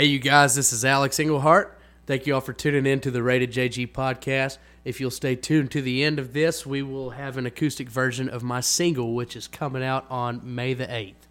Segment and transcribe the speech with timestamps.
[0.00, 1.78] Hey, you guys, this is Alex Englehart.
[2.06, 4.56] Thank you all for tuning in to the Rated JG podcast.
[4.82, 8.26] If you'll stay tuned to the end of this, we will have an acoustic version
[8.26, 11.26] of my single, which is coming out on May the 8th.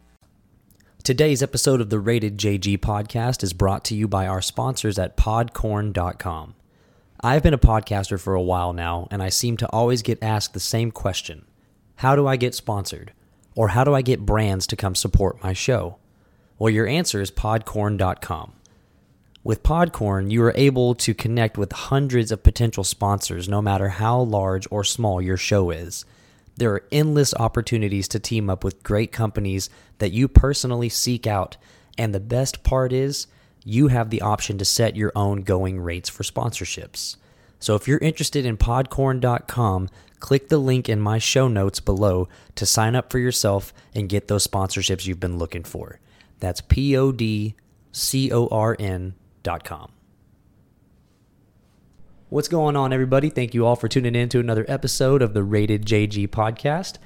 [1.02, 5.17] Today's episode of the Rated JG podcast is brought to you by our sponsors at
[5.17, 6.54] podcorn.com.
[7.22, 10.54] I've been a podcaster for a while now, and I seem to always get asked
[10.54, 11.47] the same question
[11.96, 13.13] How do I get sponsored?
[13.56, 15.97] Or how do I get brands to come support my show?
[16.59, 18.54] Well, your answer is podcorn.com.
[19.41, 24.20] With Podcorn, you are able to connect with hundreds of potential sponsors no matter how
[24.20, 26.03] large or small your show is.
[26.57, 31.55] There are endless opportunities to team up with great companies that you personally seek out.
[31.98, 33.27] And the best part is,
[33.63, 37.15] you have the option to set your own going rates for sponsorships.
[37.59, 42.65] So if you're interested in podcorn.com, click the link in my show notes below to
[42.65, 46.01] sign up for yourself and get those sponsorships you've been looking for.
[46.41, 47.55] That's P O D
[47.93, 49.91] C O R N com.
[52.29, 53.29] What's going on, everybody?
[53.29, 56.98] Thank you all for tuning in to another episode of the Rated JG podcast.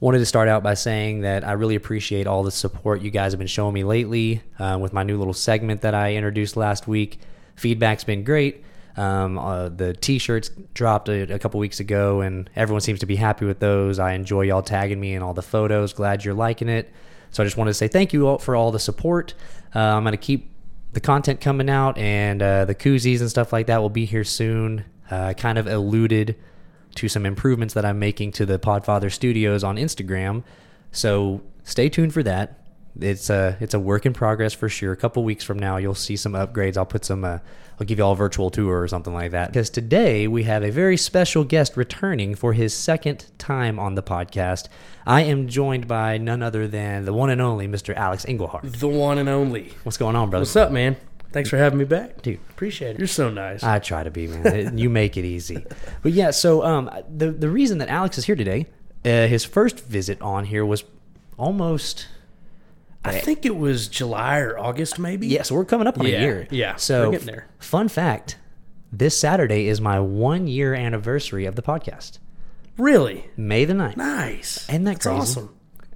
[0.00, 3.30] Wanted to start out by saying that I really appreciate all the support you guys
[3.30, 6.88] have been showing me lately uh, with my new little segment that I introduced last
[6.88, 7.20] week.
[7.54, 8.64] Feedback's been great.
[8.96, 13.16] Um, uh, the t-shirts dropped a, a couple weeks ago, and everyone seems to be
[13.16, 13.98] happy with those.
[14.00, 15.92] I enjoy y'all tagging me in all the photos.
[15.92, 16.90] Glad you're liking it.
[17.30, 19.34] So I just wanted to say thank you all for all the support.
[19.74, 20.51] Uh, I'm going to keep
[20.92, 24.24] the content coming out, and uh, the koozies and stuff like that will be here
[24.24, 24.84] soon.
[25.10, 26.36] Uh, kind of alluded
[26.94, 30.42] to some improvements that I'm making to the Podfather Studios on Instagram,
[30.90, 32.61] so stay tuned for that.
[33.00, 34.92] It's a it's a work in progress for sure.
[34.92, 36.76] A couple weeks from now, you'll see some upgrades.
[36.76, 37.24] I'll put some.
[37.24, 37.38] Uh,
[37.80, 39.48] I'll give you all a virtual tour or something like that.
[39.48, 44.02] Because today we have a very special guest returning for his second time on the
[44.02, 44.68] podcast.
[45.06, 47.94] I am joined by none other than the one and only Mr.
[47.96, 48.70] Alex Englehart.
[48.72, 49.72] The one and only.
[49.84, 50.42] What's going on, brother?
[50.42, 50.96] What's up, man?
[51.32, 52.20] Thanks for having me back.
[52.20, 52.38] dude?
[52.50, 52.98] Appreciate it.
[52.98, 53.64] You're so nice.
[53.64, 54.76] I try to be, man.
[54.76, 55.64] You make it easy.
[56.02, 58.66] But yeah, so um, the the reason that Alex is here today,
[59.04, 60.84] uh, his first visit on here was
[61.38, 62.06] almost
[63.04, 65.26] I think it was July or August, maybe.
[65.26, 65.42] yeah.
[65.42, 66.48] So we're coming up on Yeah, a year.
[66.50, 67.46] yeah, So we're getting there.
[67.58, 68.36] fun fact:
[68.92, 72.18] this Saturday is my one year anniversary of the podcast.
[72.78, 73.26] Really?
[73.36, 73.96] May the 9th.
[73.96, 74.68] Nice.
[74.68, 75.18] Isn't that That's crazy?
[75.20, 75.54] awesome.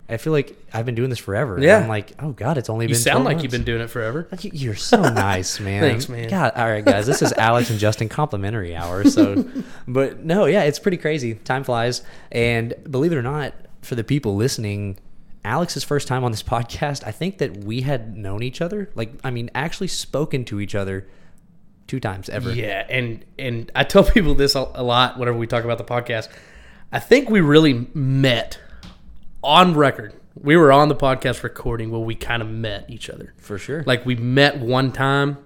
[0.09, 1.59] I feel like I've been doing this forever.
[1.61, 1.79] Yeah.
[1.79, 2.99] I'm like, oh god, it's only You been.
[2.99, 3.43] sound like months.
[3.45, 4.29] you've been doing it forever.
[4.41, 5.81] You- You're so nice, man.
[5.83, 6.29] Thanks, man.
[6.29, 7.07] God, all right, guys.
[7.07, 9.03] This is Alex and Justin complimentary hour.
[9.05, 9.45] So,
[9.89, 11.35] but no, yeah, it's pretty crazy.
[11.35, 14.97] Time flies, and believe it or not, for the people listening,
[15.47, 18.91] Alex's first time on this podcast, I think that we had known each other.
[18.95, 21.07] Like, I mean, actually spoken to each other
[21.87, 22.53] two times ever.
[22.53, 25.85] Yeah, and and I tell people this a, a lot whenever we talk about the
[25.85, 26.29] podcast.
[26.93, 28.59] I think we really met
[29.43, 30.15] on record.
[30.35, 33.33] We were on the podcast recording where we kind of met each other.
[33.39, 33.83] for sure.
[33.87, 35.39] Like we met one time.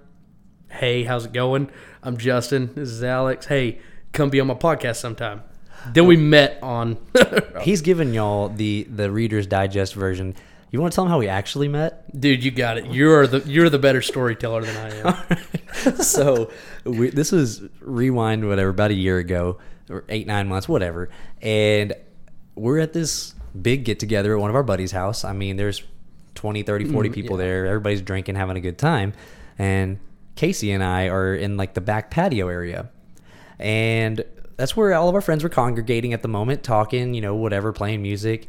[0.69, 1.69] Hey, how's it going?
[2.03, 2.71] I'm Justin.
[2.75, 3.45] This is Alex.
[3.45, 3.79] Hey,
[4.13, 5.43] come be on my podcast sometime.
[5.87, 6.97] Then we met on.
[7.61, 10.35] he's giving y'all the the Reader's Digest version.
[10.69, 12.17] You want to tell him how we actually met?
[12.17, 12.85] Dude, you got it.
[12.85, 15.95] You're the you're the better storyteller than I am.
[16.01, 16.51] so
[16.83, 19.57] we, this was rewind whatever about a year ago
[19.89, 21.09] or eight nine months whatever
[21.41, 21.93] and
[22.55, 25.83] we're at this big get together at one of our buddies house i mean there's
[26.35, 29.13] 20 30 40 mm, people there everybody's drinking having a good time
[29.57, 29.99] and
[30.35, 32.89] casey and i are in like the back patio area
[33.59, 34.23] and
[34.61, 37.73] that's where all of our friends were congregating at the moment talking you know whatever
[37.73, 38.47] playing music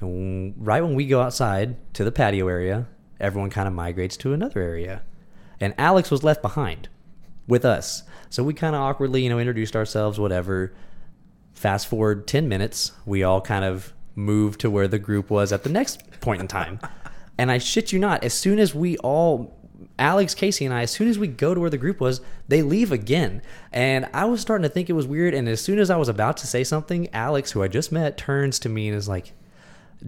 [0.00, 2.86] and right when we go outside to the patio area
[3.20, 5.02] everyone kind of migrates to another area
[5.62, 6.88] and Alex was left behind
[7.46, 8.02] with us.
[8.30, 10.74] So we kind of awkwardly, you know, introduced ourselves, whatever.
[11.54, 15.62] Fast forward 10 minutes, we all kind of moved to where the group was at
[15.62, 16.80] the next point in time.
[17.38, 19.56] and I shit you not, as soon as we all,
[19.98, 22.62] Alex, Casey, and I, as soon as we go to where the group was, they
[22.62, 23.42] leave again.
[23.72, 25.34] And I was starting to think it was weird.
[25.34, 28.16] And as soon as I was about to say something, Alex, who I just met,
[28.16, 29.32] turns to me and is like,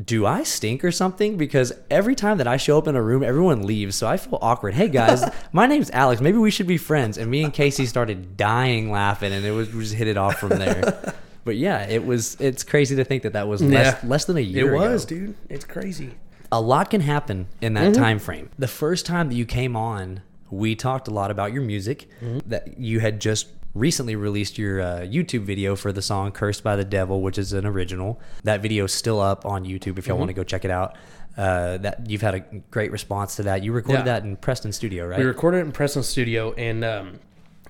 [0.04, 1.36] do I stink or something?
[1.36, 3.94] Because every time that I show up in a room, everyone leaves.
[3.94, 4.74] So I feel awkward.
[4.74, 6.20] Hey guys, my name's Alex.
[6.20, 7.16] Maybe we should be friends.
[7.16, 10.34] And me and Casey started dying laughing, and it was we just hit it off
[10.40, 11.14] from there.
[11.44, 12.36] but yeah, it was.
[12.40, 14.08] It's crazy to think that that was less, Yeah.
[14.08, 14.74] less than a year.
[14.74, 15.14] it was, ago.
[15.14, 15.34] dude.
[15.48, 16.14] It's crazy.
[16.52, 18.50] A lot can happen in that time frame.
[18.58, 20.20] The first time that you came on,
[20.50, 22.08] we talked a lot about your music.
[22.46, 26.76] That you had just recently released your uh, YouTube video for the song "Cursed by
[26.76, 28.20] the Devil," which is an original.
[28.44, 30.96] That video is still up on YouTube if y'all want to go check it out.
[31.36, 33.64] Uh, that you've had a great response to that.
[33.64, 34.20] You recorded Yeah.
[34.20, 35.18] that in Preston Studio, right?
[35.18, 37.18] We recorded it in Preston Studio, and um,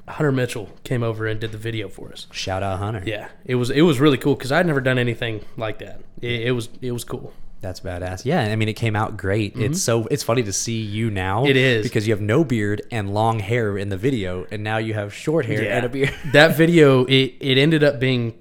[0.07, 2.27] Hunter Mitchell came over and did the video for us.
[2.31, 3.03] Shout out Hunter.
[3.07, 6.03] Yeah, it was it was really cool because I'd never done anything like that.
[6.21, 7.33] It, it was it was cool.
[7.65, 8.25] That's badass.
[8.25, 9.57] Yeah, I mean, it came out great.
[9.57, 11.41] It's so it's funny to see you now.
[11.41, 11.51] Mm-hmm.
[11.51, 11.83] It is.
[11.83, 15.15] because you have no beard and long hair in the video, and now you have
[15.15, 16.15] short hair and a beard.
[16.33, 18.35] that video it, it ended up being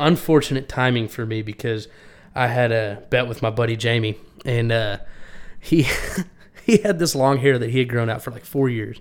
[0.00, 1.88] unfortunate timing for me because
[2.34, 4.98] I had a bet with my buddy Jamie and uh,
[5.60, 5.86] he
[6.64, 9.00] he had this long hair that he had grown out for like four years.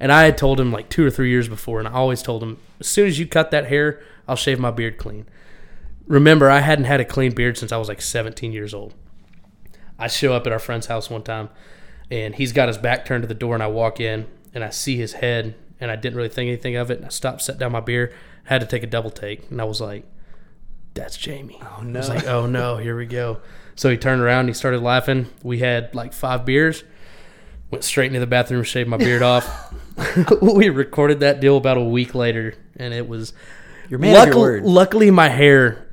[0.00, 2.42] And I had told him like two or three years before, and I always told
[2.42, 5.26] him, as soon as you cut that hair, I'll shave my beard clean.
[6.06, 8.94] Remember, I hadn't had a clean beard since I was like 17 years old.
[9.98, 11.48] I show up at our friend's house one time,
[12.10, 14.70] and he's got his back turned to the door, and I walk in, and I
[14.70, 16.98] see his head, and I didn't really think anything of it.
[16.98, 18.12] And I stopped, set down my beer,
[18.44, 20.04] had to take a double take, and I was like,
[20.94, 21.98] "That's Jamie." Oh no.
[21.98, 23.40] I was like, "Oh no, here we go."
[23.76, 25.28] So he turned around, and he started laughing.
[25.42, 26.84] We had like five beers.
[27.70, 29.72] Went straight into the bathroom, shaved my beard off.
[30.42, 33.32] we recorded that deal about a week later, and it was.
[33.88, 34.64] You're man your luckily, word.
[34.64, 35.86] luckily, my hair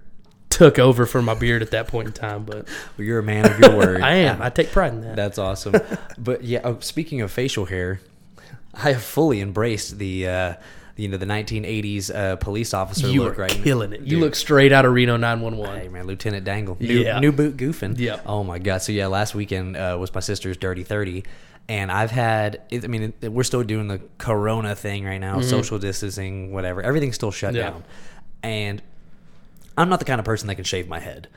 [0.60, 2.68] took over for my beard at that point in time, but
[2.98, 4.02] Well, you're a man of your word.
[4.04, 4.42] I am.
[4.42, 5.16] I take pride in that.
[5.16, 5.74] That's awesome.
[6.18, 8.02] but yeah, oh, speaking of facial hair,
[8.74, 10.54] I have fully embraced the uh,
[10.96, 14.02] you know the 1980s uh, police officer you look are right killing it.
[14.02, 15.80] You look straight out of Reno 911.
[15.82, 17.20] Hey man, Lieutenant Dangle, new, Yeah.
[17.20, 17.98] new boot goofing.
[17.98, 18.24] Yep.
[18.26, 18.80] Oh my god.
[18.82, 21.24] So yeah, last weekend uh, was my sister's dirty thirty,
[21.70, 22.62] and I've had.
[22.72, 26.82] I mean, we're still doing the Corona thing right now, social distancing, whatever.
[26.84, 27.58] Everything's still shut Mm-hmm.
[27.58, 27.70] Yeah.
[27.72, 27.84] down,
[28.44, 28.82] and
[29.80, 31.30] I'm not the kind of person that can shave my head.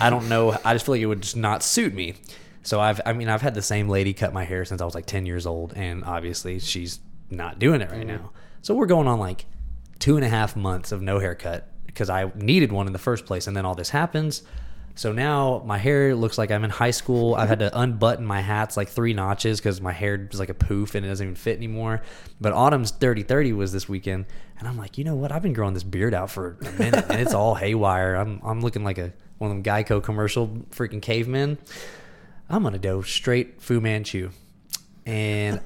[0.00, 0.56] I don't know.
[0.64, 2.14] I just feel like it would just not suit me.
[2.62, 2.98] So I've.
[3.04, 5.26] I mean, I've had the same lady cut my hair since I was like ten
[5.26, 6.98] years old, and obviously she's
[7.28, 8.24] not doing it right mm-hmm.
[8.24, 8.30] now.
[8.62, 9.44] So we're going on like
[9.98, 13.26] two and a half months of no haircut because I needed one in the first
[13.26, 14.44] place, and then all this happens.
[15.00, 17.34] So now my hair looks like I'm in high school.
[17.34, 20.54] I've had to unbutton my hats like three notches because my hair is like a
[20.54, 22.02] poof and it doesn't even fit anymore.
[22.38, 24.26] But Autumn's 30 30 was this weekend,
[24.58, 25.32] and I'm like, you know what?
[25.32, 28.14] I've been growing this beard out for a minute, and it's all haywire.
[28.14, 31.56] I'm I'm looking like a one of them Geico commercial freaking cavemen.
[32.50, 34.32] I'm gonna go straight Fu Manchu,
[35.06, 35.60] and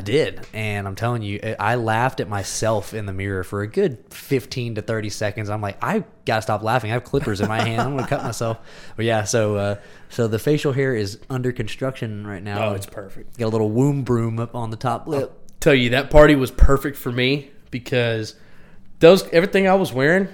[0.00, 3.66] I did, and I'm telling you, I laughed at myself in the mirror for a
[3.66, 5.50] good 15 to 30 seconds.
[5.50, 6.90] I'm like, I gotta stop laughing.
[6.90, 7.82] I have clippers in my hand.
[7.82, 8.56] I'm gonna cut myself.
[8.96, 9.76] But yeah, so uh,
[10.08, 12.70] so the facial hair is under construction right now.
[12.70, 13.36] Oh, it's perfect.
[13.36, 15.34] Got a little womb broom up on the top lip.
[15.60, 18.36] Tell you that party was perfect for me because
[19.00, 20.28] those everything I was wearing.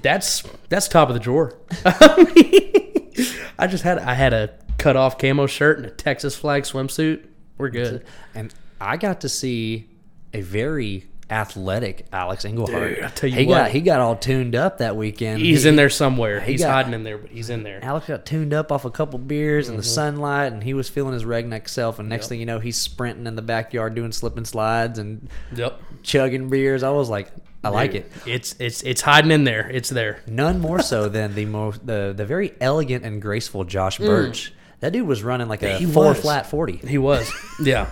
[0.00, 1.58] That's that's top of the drawer.
[1.84, 2.32] I
[3.16, 3.26] mean,
[3.58, 7.26] I just had I had a cut off camo shirt and a Texas flag swimsuit.
[7.62, 8.04] We're good.
[8.34, 9.88] And I got to see
[10.34, 12.94] a very athletic Alex Englehart.
[12.96, 13.54] Dude, I tell you he what.
[13.56, 15.40] got he got all tuned up that weekend.
[15.40, 16.40] He's He- in there somewhere.
[16.40, 17.78] He's got- hiding in there, but he's in there.
[17.82, 19.72] Alex got tuned up off a couple beers Mm-hmm.
[19.74, 21.98] in the sunlight, and he was feeling his redneck self.
[21.98, 25.28] And next thing you know, he's sprinting in the backyard doing slip and slides and
[25.54, 25.80] Yep.
[26.02, 26.82] chugging beers.
[26.82, 27.28] I was like,
[27.64, 28.10] I like it.
[28.26, 29.70] It's it's it's hiding in there.
[29.70, 30.20] It's there.
[30.26, 34.52] None more so than the most the the very elegant and graceful Josh Birch.
[34.82, 35.78] That dude was running like a.
[35.78, 36.20] He four was.
[36.20, 36.76] flat forty.
[36.76, 37.32] He was.
[37.62, 37.88] Yeah.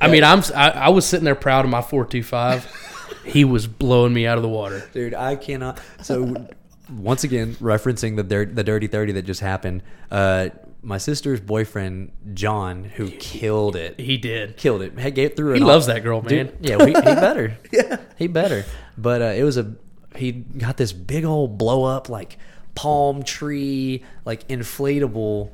[0.00, 3.22] I mean, I'm I, I was sitting there proud of my 425.
[3.24, 4.86] He was blowing me out of the water.
[4.92, 5.80] Dude, I cannot.
[6.02, 6.46] So,
[6.90, 9.82] once again, referencing the the dirty thirty that just happened.
[10.10, 10.50] Uh,
[10.82, 14.56] my sister's boyfriend John, who killed it, He did.
[14.58, 14.98] killed it.
[14.98, 15.54] He gave through.
[15.54, 16.28] He loves all- that girl, man.
[16.46, 17.56] Dude, yeah, we, he better.
[17.72, 18.64] yeah, he better.
[18.98, 19.74] But uh, it was a
[20.16, 22.36] he got this big old blow up like
[22.74, 25.50] palm tree like inflatable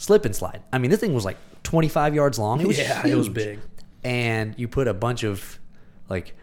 [0.00, 0.62] slip and slide.
[0.72, 2.60] I mean, this thing was like twenty five yards long.
[2.60, 3.60] It was Yeah, it was big.
[4.02, 5.58] And you put a bunch of
[6.08, 6.34] like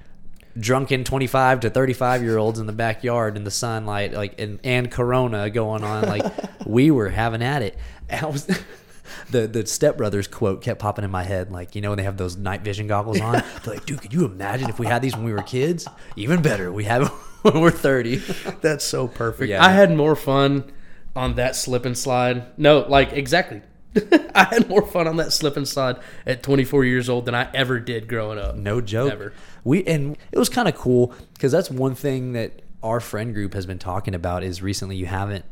[0.60, 4.89] drunken 25 to 35 year olds in the backyard in the sunlight like and, and
[4.89, 6.25] corona going on like
[6.65, 7.77] we were having at it
[8.10, 8.46] and I was
[9.29, 12.17] the the stepbrothers quote kept popping in my head like you know when they have
[12.17, 15.15] those night vision goggles on they're like dude could you imagine if we had these
[15.15, 17.12] when we were kids even better we have it
[17.43, 18.15] when we're 30
[18.62, 19.50] That's so perfect.
[19.50, 19.63] Yeah.
[19.63, 20.63] I had more fun
[21.17, 22.45] on that slip and slide.
[22.57, 23.62] No, like exactly.
[24.36, 27.50] I had more fun on that slip and slide at 24 years old than I
[27.53, 28.55] ever did growing up.
[28.55, 29.09] No joke.
[29.09, 29.33] Never.
[29.63, 33.53] We and it was kind of cool because that's one thing that our friend group
[33.55, 35.43] has been talking about is recently you haven't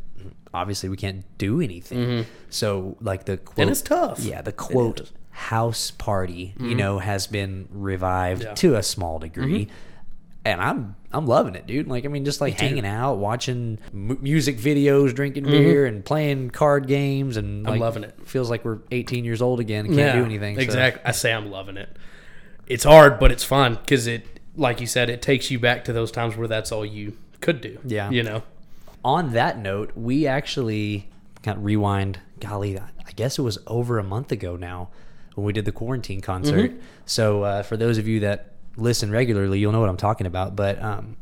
[0.53, 2.25] obviously we can't do anything.
[2.49, 3.71] So like the quote Mm-hmm.
[3.71, 4.19] it's tough.
[4.19, 4.51] Yeah, the.
[4.53, 4.73] Mm-hmm.
[4.73, 8.47] quote house party, you know, has been revived Yeah.
[8.49, 8.55] Mm-hmm.
[8.55, 9.67] to a small degree.
[10.45, 11.87] And I'm I'm loving it, dude.
[11.87, 16.51] Like I mean, just like hanging out, watching m- music videos, drinking beer, and playing
[16.51, 17.67] card games, and Mm-hmm.
[17.67, 18.15] I'm like, loving it.
[18.27, 20.55] Feels like we're 18 years old again and can't do anything.
[20.55, 21.01] so- Exactly.
[21.03, 21.97] I say I'm loving it.
[22.67, 25.93] It's hard, but it's fun because it, like you said, it takes you back to
[25.93, 27.79] those times where that's all you could do.
[27.83, 28.09] Yeah.
[28.11, 28.43] You know.
[29.03, 31.09] on that note, we actually
[31.41, 32.19] got rewind.
[32.39, 34.89] Golly, I guess it was over a month ago now
[35.35, 36.71] when we did the quarantine concert.
[37.05, 40.55] So uh, for those of you that listen regularly, you'll know what I'm talking about.
[40.55, 41.17] But um,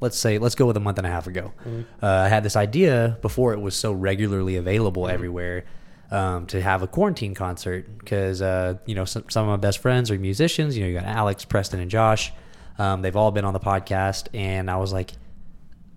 [0.00, 1.52] let's say let's go with a month and a half ago.
[1.60, 1.82] Mm-hmm.
[2.04, 5.14] Uh, I had this idea before it was so regularly available Mm-hmm.
[5.14, 5.64] everywhere
[6.10, 9.78] um, to have a quarantine concert because uh, you know some, some of my best
[9.78, 10.76] friends are musicians.
[10.76, 12.32] You know, you got Alex, Preston, and Josh.
[12.78, 15.10] Um, they've all been on the podcast, and I was like,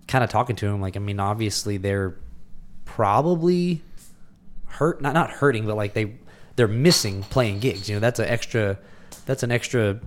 [0.08, 0.80] kind of talking to them.
[0.80, 2.16] Like, I mean, obviously they're
[2.84, 3.82] probably
[4.66, 6.16] hurt, not not hurting, but like they
[6.56, 7.88] they're missing playing gigs.
[7.88, 8.78] You know, that's an extra,
[9.24, 10.00] that's an extra,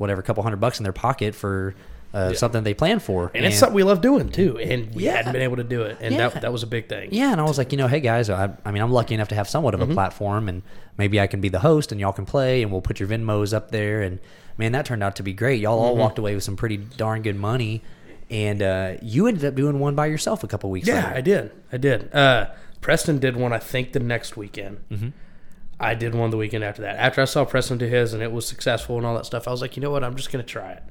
[0.00, 1.74] whatever, couple hundred bucks in their pocket for
[2.12, 3.30] uh, something they planned for.
[3.34, 5.16] And, it's something we love doing too, and we Yeah.
[5.16, 6.28] hadn't been able to do it, and Yeah.
[6.30, 7.10] that that was a big thing.
[7.12, 9.28] Yeah, and I was like, you know, hey guys, I, I mean, I'm lucky enough
[9.28, 10.62] to have somewhat of a platform, and
[10.98, 13.52] maybe I can be the host, and y'all can play, and we'll put your Venmos
[13.54, 14.18] up there, and
[14.58, 15.60] man, that turned out to be great.
[15.60, 17.82] Y'all all walked away with some pretty darn good money,
[18.28, 21.16] and uh, you ended up doing one by yourself a couple weeks Yeah, later.
[21.16, 21.50] I did.
[21.72, 22.12] I did.
[22.14, 22.46] Uh,
[22.80, 24.78] Preston did one, I think, the next weekend.
[24.90, 25.08] Mm-hmm.
[25.80, 26.96] I did one the weekend after that.
[26.96, 29.50] After I saw Preston do his and it was successful and all that stuff, I
[29.50, 30.04] was like, you know what?
[30.04, 30.82] I'm just gonna try it.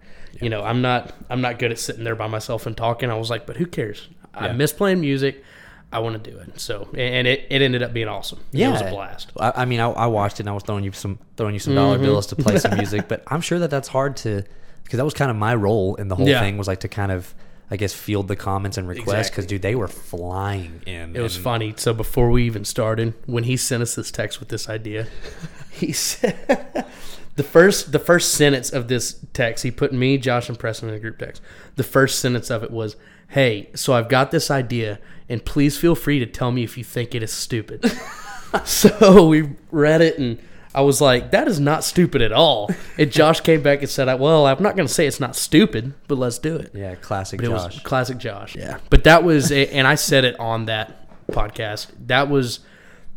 [0.42, 3.10] You know, I'm not I'm not good at sitting there by myself and talking.
[3.12, 4.08] I was like, but who cares?
[4.34, 5.44] I miss playing music.
[5.92, 6.60] I want to do it.
[6.60, 8.40] So, and it, it ended up being awesome.
[8.52, 9.32] Yeah, it was a blast.
[9.40, 11.60] I, I mean, I, I watched it, and I was throwing you some throwing you
[11.60, 12.04] some dollar Mm-hmm.
[12.06, 14.44] bills to play some music, but I'm sure that that's hard to
[14.84, 16.40] because that was kind of my role in the whole Yeah.
[16.42, 17.34] thing was like to kind of
[17.72, 19.46] I guess field the comments and requests because Exactly.
[19.48, 21.16] dude, they were flying in.
[21.16, 21.74] It was and- funny.
[21.78, 25.08] So before we even started, when he sent us this text with this idea,
[25.72, 26.86] he said
[27.36, 30.96] the first the first sentence of this text he put me, Josh, and Preston in
[30.96, 31.42] a group text.
[31.76, 32.96] The first sentence of it was,
[33.30, 35.00] "Hey, so I've got this idea,
[35.30, 37.86] and please feel free to tell me if you think it is stupid."
[38.66, 40.40] so we read it and.
[40.80, 42.70] I was like, that is not stupid at all.
[42.98, 45.94] And Josh came back and said, well, I'm not going to say it's not stupid,
[46.08, 46.72] but let's do it.
[46.74, 47.84] Yeah, classic But it Josh.
[47.84, 48.56] classic Josh.
[48.56, 48.78] Yeah.
[48.90, 51.88] But that was, a, and I said it on that podcast.
[52.08, 52.62] That was,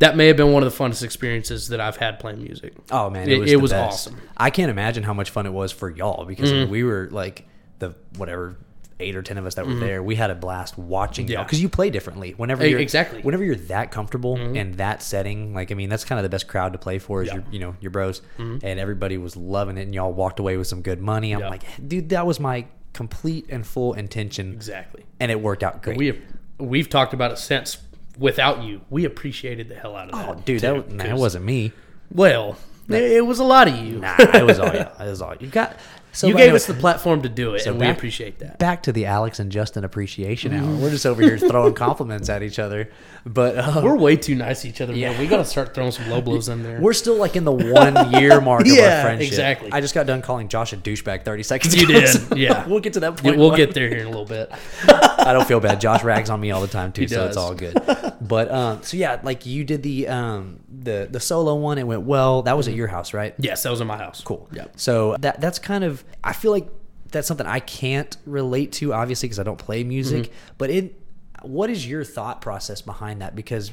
[0.00, 2.74] that may have been one of the funnest experiences that I've had playing music.
[2.90, 4.14] Oh man, It- it was, it was awesome.
[4.14, 4.26] Mm-hmm.
[4.38, 7.46] I can't imagine how much fun it was for y'all because we were like
[7.78, 8.56] the whatever
[9.02, 10.02] eight or ten of us that were there.
[10.02, 11.42] We had a blast watching y'all Yeah.
[11.44, 12.32] because you play differently.
[12.36, 13.18] Whenever you're exactly.
[13.18, 13.26] Mm-hmm.
[13.26, 16.48] whenever you're that comfortable in that setting, like I mean, that's kind of the best
[16.48, 19.82] crowd to play for is your you know your bros, and everybody was loving it,
[19.82, 21.32] and y'all walked away with some good money.
[21.32, 21.44] I'm Mm-hmm.
[21.44, 21.50] Yeah.
[21.50, 25.04] like, dude, that was my complete and full intention, Exactly.
[25.20, 25.96] and it worked out great.
[25.96, 26.18] We have,
[26.58, 27.78] we've talked about it since.
[28.18, 30.28] Without you, we appreciated the hell out of that.
[30.28, 31.72] oh, dude, too, that, nah, 'cause- wasn't me.
[32.10, 32.58] Well,
[32.90, 34.00] it was a lot of you.
[34.00, 34.80] Nah, it was all you.
[34.80, 35.76] It was all you got.
[36.14, 38.58] So you gave anyway- us the platform to do it, and we appreciate that.
[38.58, 40.74] back to the Alex and Justin appreciation hour.
[40.76, 42.90] We're just over here throwing compliments at each other,
[43.24, 45.10] but uh, We're way too nice to each other, Yeah.
[45.10, 45.20] man.
[45.20, 46.80] We got to start throwing some low blows in there.
[46.80, 49.28] we're still like in the one year mark of our friendship.
[49.28, 49.70] exactly.
[49.72, 52.00] I just got done calling Josh a douchebag thirty seconds You ago.
[52.00, 52.66] did, so yeah.
[52.68, 53.38] we'll get to that Yeah, point.
[53.38, 54.50] we'll but get there here in a little bit.
[54.88, 55.80] I don't feel bad.
[55.80, 57.74] Josh rags on me all the time too, so it's all good.
[58.20, 61.78] But um, so yeah, like you did the um the the solo one.
[61.78, 62.42] It went well.
[62.42, 63.34] That was at your house, right?
[63.38, 64.20] Yes, that was in my house.
[64.24, 64.48] Cool.
[64.52, 64.66] Yeah.
[64.76, 66.68] So that that's kind of I feel like
[67.10, 70.54] that's something I can't relate to obviously because I don't play music, Mm-hmm.
[70.58, 70.98] but it
[71.42, 73.72] what is your thought process behind that because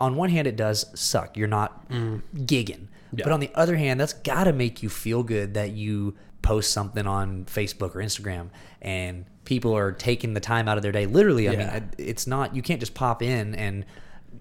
[0.00, 1.36] on one hand it does suck.
[1.36, 2.88] You're not gigging.
[3.12, 3.24] Yeah.
[3.24, 6.72] But on the other hand, that's got to make you feel good that you post
[6.72, 8.50] something on Facebook or Instagram
[8.82, 11.06] and people are taking the time out of their day.
[11.06, 11.72] Literally, I Yeah.
[11.80, 13.84] mean, it's not you can't just pop in and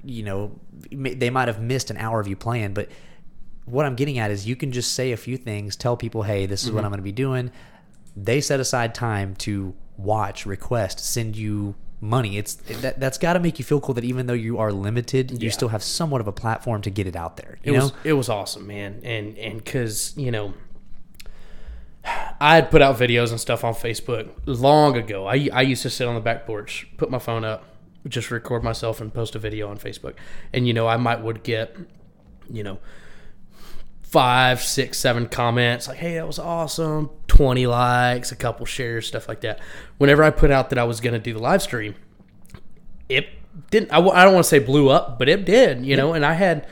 [0.04, 0.60] you know
[0.92, 2.90] they might have missed an hour of you playing, but
[3.66, 6.46] what I'm getting at is you can just say a few things, tell people, hey,
[6.46, 6.76] this is Mm-hmm.
[6.76, 7.50] what I'm going to be doing.
[8.16, 12.38] They set aside time to watch, request, send you money.
[12.38, 15.42] It's that, that's got to make you feel cool that even though you are limited,
[15.42, 17.58] you still have somewhat of a platform to get it out there.
[17.64, 20.54] It You know, was it was awesome, man, and and because you know,
[22.04, 25.28] I had put out videos and stuff on Facebook long ago.
[25.28, 27.64] I I used to sit on the back porch, put my phone up,
[28.08, 30.16] just record myself and post a video on Facebook,
[30.54, 31.76] and you know I might would get,
[32.50, 32.80] you know.
[34.16, 39.28] Five, six, seven comments like, "Hey, that was awesome!" Twenty likes, a couple shares, stuff
[39.28, 39.60] like that.
[39.98, 41.96] Whenever I put out that I was going to do the live stream,
[43.10, 43.28] it
[43.72, 46.34] didn't I don't want to say blew up but it did you know and i
[46.34, 46.68] had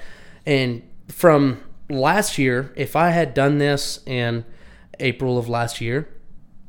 [0.45, 4.45] and from last year if i had done this in
[4.99, 6.07] april of last year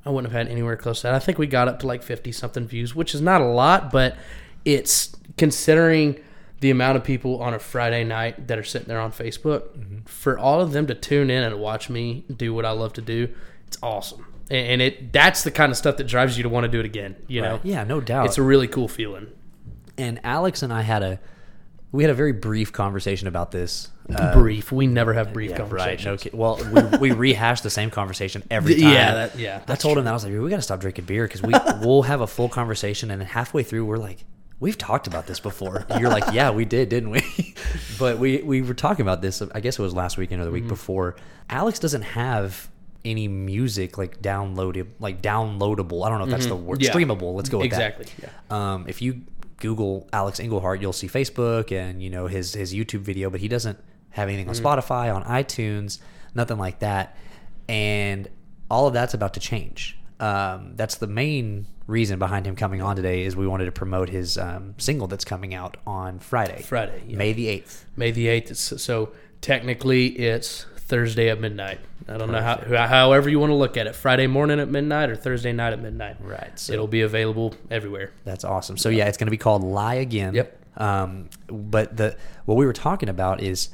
[0.05, 2.03] i wouldn't have had anywhere close to that i think we got up to like
[2.03, 4.17] 50 something views which is not a lot but
[4.65, 6.19] it's considering
[6.65, 10.39] the amount of people on a friday night that are sitting there on facebook for
[10.39, 13.29] all of them to tune in and watch me do what i love to do
[13.67, 16.69] it's awesome and it that's the kind of stuff that drives you to want to
[16.71, 18.27] do it again you know yeah, no doubt.
[18.27, 19.27] it's a really cool feeling
[19.97, 21.21] and Alex and I had a
[21.93, 23.89] we had a very brief conversation about this.
[24.13, 24.73] Uh, brief.
[24.73, 25.61] We never have brief yeah, right.
[25.61, 26.05] conversations.
[26.05, 28.93] No, kid- well, we, we rehash the same conversation every time.
[28.93, 31.05] Yeah, that- yeah, I told him that I was like, we got to stop drinking
[31.05, 31.55] beer because we
[31.87, 34.25] we'll have a full conversation, and then halfway through, we're like,
[34.61, 35.85] we've talked about this before.
[35.89, 37.55] And you're like, yeah, we did, didn't we?
[37.99, 39.43] but we we were talking about this.
[39.55, 40.69] I guess it was last weekend or the week Mm-hmm.
[40.71, 41.17] before.
[41.51, 42.69] Alex doesn't have
[43.05, 46.07] any music like downloaded like downloadable.
[46.07, 46.79] I don't know if that's the word.
[46.81, 46.99] Mm-hmm.
[46.99, 47.05] Yeah.
[47.07, 47.35] Streamable.
[47.35, 48.55] Let's go with Exactly, that.
[48.55, 49.23] Um, if you
[49.59, 53.49] Google Alex Englehart, you'll see Facebook and you know his his YouTube video, but he
[53.49, 53.79] doesn't
[54.11, 54.67] have anything on Mm-hmm.
[54.67, 55.99] Spotify, on iTunes,
[56.35, 57.17] nothing like that.
[57.69, 58.29] And
[58.71, 59.99] all of that's about to change.
[60.21, 64.09] Um, that's the main reason behind him coming on today is we wanted to promote
[64.09, 67.17] his um, single that's coming out on Friday, Friday, yeah.
[67.17, 67.85] May the eighth.
[67.97, 68.55] May the eighth.
[68.57, 71.81] So technically, it's Thursday at midnight.
[72.09, 73.95] I don't know how, however you want to look at it.
[73.95, 76.17] Friday morning at midnight or Thursday night at midnight.
[76.21, 78.13] Right, so- It'll be available everywhere.
[78.25, 78.77] That's awesome.
[78.77, 80.35] So yeah, it's going to be called Lie Again.
[80.35, 80.61] Yep.
[80.77, 83.69] Um, but the what we were talking about is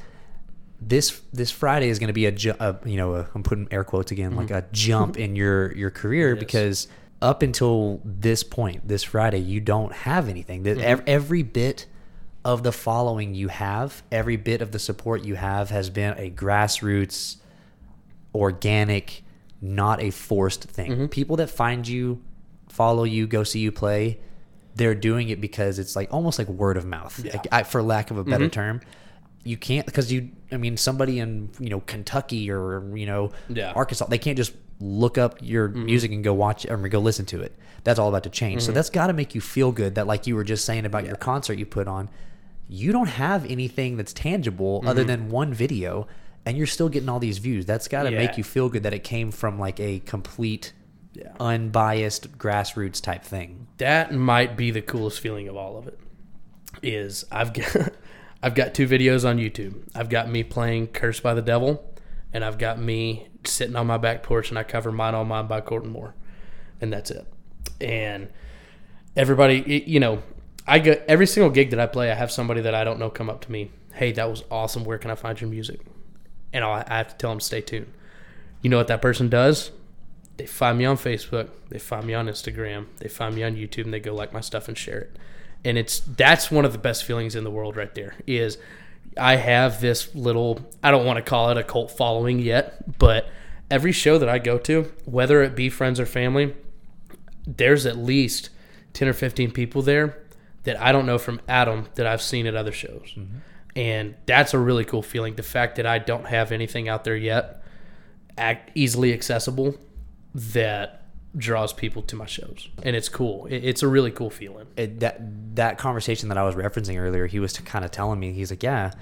[0.81, 3.85] this this Friday is going to be a, ju- a you know I'm putting air
[3.85, 6.88] quotes again like a jump in your your career because
[7.23, 10.62] up until this point this Friday you don't have anything.
[10.62, 10.87] That mm-hmm.
[10.87, 11.87] ev- every bit
[12.45, 16.31] of the following you have, every bit of the support you have has been a
[16.31, 17.37] grassroots
[18.35, 19.23] organic,
[19.61, 20.93] not a forced thing.
[20.93, 21.07] Mm-hmm.
[21.07, 22.23] People that find you,
[22.69, 24.21] follow you, go see you play,
[24.75, 28.11] they're doing it because it's like almost like word of mouth, like, I, for lack
[28.11, 28.50] of a better mm-hmm.
[28.50, 28.81] term.
[29.43, 30.31] You can't because you.
[30.53, 33.73] I mean, somebody in you know Kentucky or you know Yeah.
[33.73, 35.84] Arkansas, they can't just look up your mm-hmm.
[35.84, 37.56] music and go watch it or go listen to it.
[37.84, 38.62] That's all about to change.
[38.62, 38.75] So mm-hmm.
[38.75, 39.94] that's got to make you feel good.
[39.94, 42.08] That like you were just saying about your concert you put on,
[42.68, 44.88] you don't have anything that's tangible mm-hmm.
[44.88, 46.06] other than one video,
[46.46, 47.66] and you're still getting all these views.
[47.66, 48.18] That's got to Yeah.
[48.18, 50.72] make you feel good that it came from like a complete,
[51.14, 51.32] Yeah.
[51.38, 53.66] unbiased grassroots type thing.
[53.78, 55.99] that might be the coolest feeling of all of it
[56.82, 57.92] is i've got
[58.42, 61.82] i've got two videos on youtube i've got me playing cursed by the devil
[62.32, 65.46] and i've got me sitting on my back porch and i cover mine on mine
[65.46, 66.14] by Kolton Moore.
[66.82, 67.26] And that's it.
[67.80, 68.28] And
[69.16, 70.22] everybody you know
[70.66, 73.10] i get every single gig that i play i have somebody that i don't know
[73.10, 74.84] come up to me hey that was awesome.
[74.84, 75.80] Where can i find your music?
[76.52, 77.92] And I'll, i have to tell them stay tuned.
[78.62, 79.70] You know what that person does?
[80.37, 83.84] They find me on Facebook, they find me on Instagram, they find me on YouTube,
[83.84, 85.16] and they go like my stuff and share it.
[85.64, 88.14] And it's that's one of the best feelings in the world right there.
[88.26, 88.56] Is
[89.19, 93.29] I have this little I don't want to call it a cult following yet, but
[93.71, 96.54] every show that I go to, whether it be friends or family,
[97.47, 98.50] there's at least
[98.93, 100.23] ten or fifteen people there
[100.65, 103.15] that I don't know from Adam that I've seen at other shows.
[103.17, 103.39] Mm-hmm.
[103.76, 105.37] And that's a really cool feeling.
[105.37, 107.63] The fact that I don't have anything out there yet,
[108.37, 109.76] act easily accessible
[110.34, 111.00] that
[111.36, 115.00] draws people to my shows and it's cool it, it's a really cool feeling It,
[115.00, 115.21] that
[115.54, 118.62] that conversation that I was referencing earlier, he was kind of telling me he's like,
[118.62, 118.93] yeah,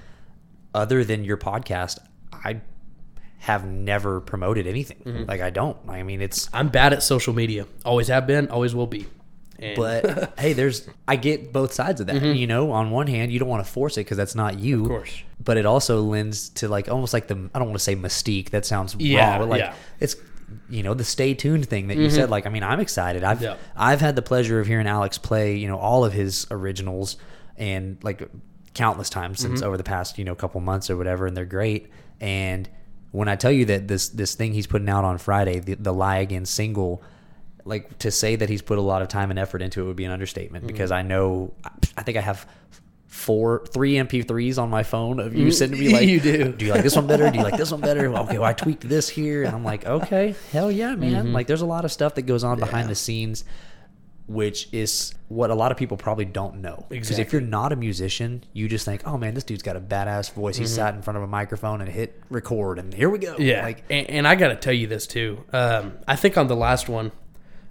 [0.75, 1.99] other than your podcast,
[2.33, 2.63] I
[3.39, 5.03] have never promoted anything.
[5.05, 5.25] Mm-hmm.
[5.29, 5.77] Like I don't.
[5.89, 9.07] I mean, it's i'm bad at social media always have been always will be
[9.59, 12.17] and but hey, there's I get both sides of that.
[12.17, 12.35] Mm-hmm.
[12.35, 14.83] You know, on one hand, you don't want to force it because that's not you.
[14.83, 15.23] Of course.
[15.43, 18.51] But it also lends to like almost like the I don't want to say mystique.
[18.51, 19.41] That sounds Yeah, wrong.
[19.41, 19.75] But like yeah.
[20.01, 20.17] it's
[20.69, 22.25] you know the stay tuned thing that you said.
[22.25, 22.33] Mm-hmm.
[22.33, 23.25] Like I mean, I'm excited.
[23.25, 23.57] I've Yeah.
[23.77, 25.57] I've had the pleasure of hearing Alex play.
[25.57, 27.17] You know all of his originals
[27.57, 28.29] and like
[28.75, 29.67] countless times since mm-hmm.
[29.67, 31.91] over the past you know couple months or whatever, and they're great.
[32.21, 32.69] And
[33.11, 35.93] when I tell you that this this thing he's putting out on Friday, the, the
[35.93, 37.03] Lie Again single,
[37.65, 39.97] like to say that he's put a lot of time and effort into it would
[39.97, 40.73] be an understatement mm-hmm.
[40.73, 41.53] because I know
[41.97, 42.47] I think I have
[43.09, 46.53] four three MP3s on my phone of you sending me like You do.
[46.53, 47.31] do you like this one better?
[47.31, 48.07] Do you like this one better?
[48.19, 51.33] Okay well I tweaked this here and I'm like okay hell yeah man.
[51.33, 53.45] Like there's a lot of stuff that goes on behind the scenes
[54.27, 56.85] which is what a lot of people probably don't know.
[56.91, 59.81] Because if you're not a musician you just think oh man this dude's got a
[59.81, 60.59] badass voice.
[60.59, 63.37] He sat in front of a microphone and hit record and here we go.
[63.39, 63.63] Yeah.
[63.63, 65.43] Like and, and i gotta tell you this too.
[65.53, 67.11] Um, i think on the last one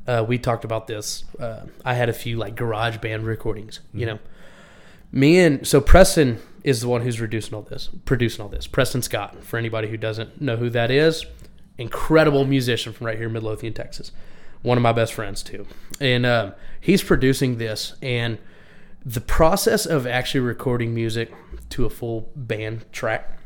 [0.07, 1.25] uh, we talked about this.
[1.39, 4.17] Uh, i had a few like garage band recordings you know
[5.11, 9.01] me and so preston is the one who's reducing all this producing all this preston
[9.01, 11.25] scott for anybody who doesn't know who that is
[11.77, 14.11] incredible musician from right here in midlothian texas
[14.61, 15.65] one of my best friends too
[15.99, 18.37] and um, he's producing this and
[19.05, 21.33] the process of actually recording music
[21.69, 23.39] to a full band track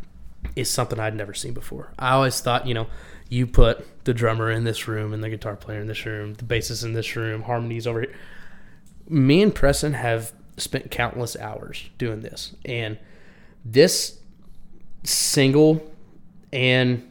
[0.55, 1.93] is something I'd never seen before.
[1.99, 2.87] I always thought, you know,
[3.29, 6.45] you put the drummer in this room and the guitar player in this room, the
[6.45, 8.15] bassist in this room, harmonies over here.
[9.07, 12.55] Me and Preston have spent countless hours doing this.
[12.65, 12.97] And
[13.63, 14.19] this
[15.03, 15.91] single
[16.53, 17.09] and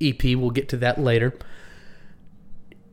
[0.00, 1.34] EP, we'll get to that later.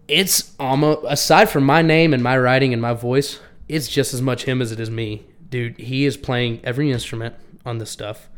[0.08, 4.22] It's almost, aside from my name and my writing and my voice, it's just as
[4.22, 5.26] much him as it is me.
[5.50, 8.30] Dude, he is playing every instrument on this stuff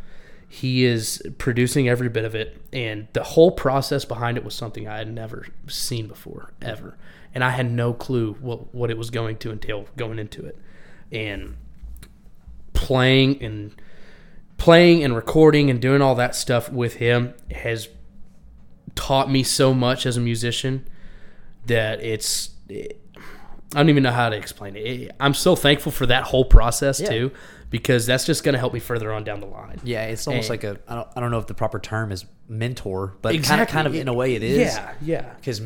[0.53, 4.85] he is producing every bit of it and the whole process behind it was something
[4.85, 6.97] i had never seen before ever
[7.33, 10.59] and i had no clue what, what it was going to entail going into it
[11.12, 11.56] and
[12.74, 13.76] playing and
[14.58, 17.88] playing and recording and doing all that stuff with him has
[18.95, 20.88] taught me so much as a musician
[21.65, 22.50] that it's.
[22.69, 25.15] I don't even know how to explain it.
[25.19, 27.08] I'm so thankful for that whole process Yeah.
[27.10, 27.32] too,
[27.69, 29.80] because that's just going to help me further on down the line.
[29.86, 32.12] Yeah, it's almost And- like a I don't, I don't know if the proper term
[32.12, 34.58] is mentor, but kind of kind of in a way it is.
[34.58, 35.34] Yeah, yeah.
[35.36, 35.62] because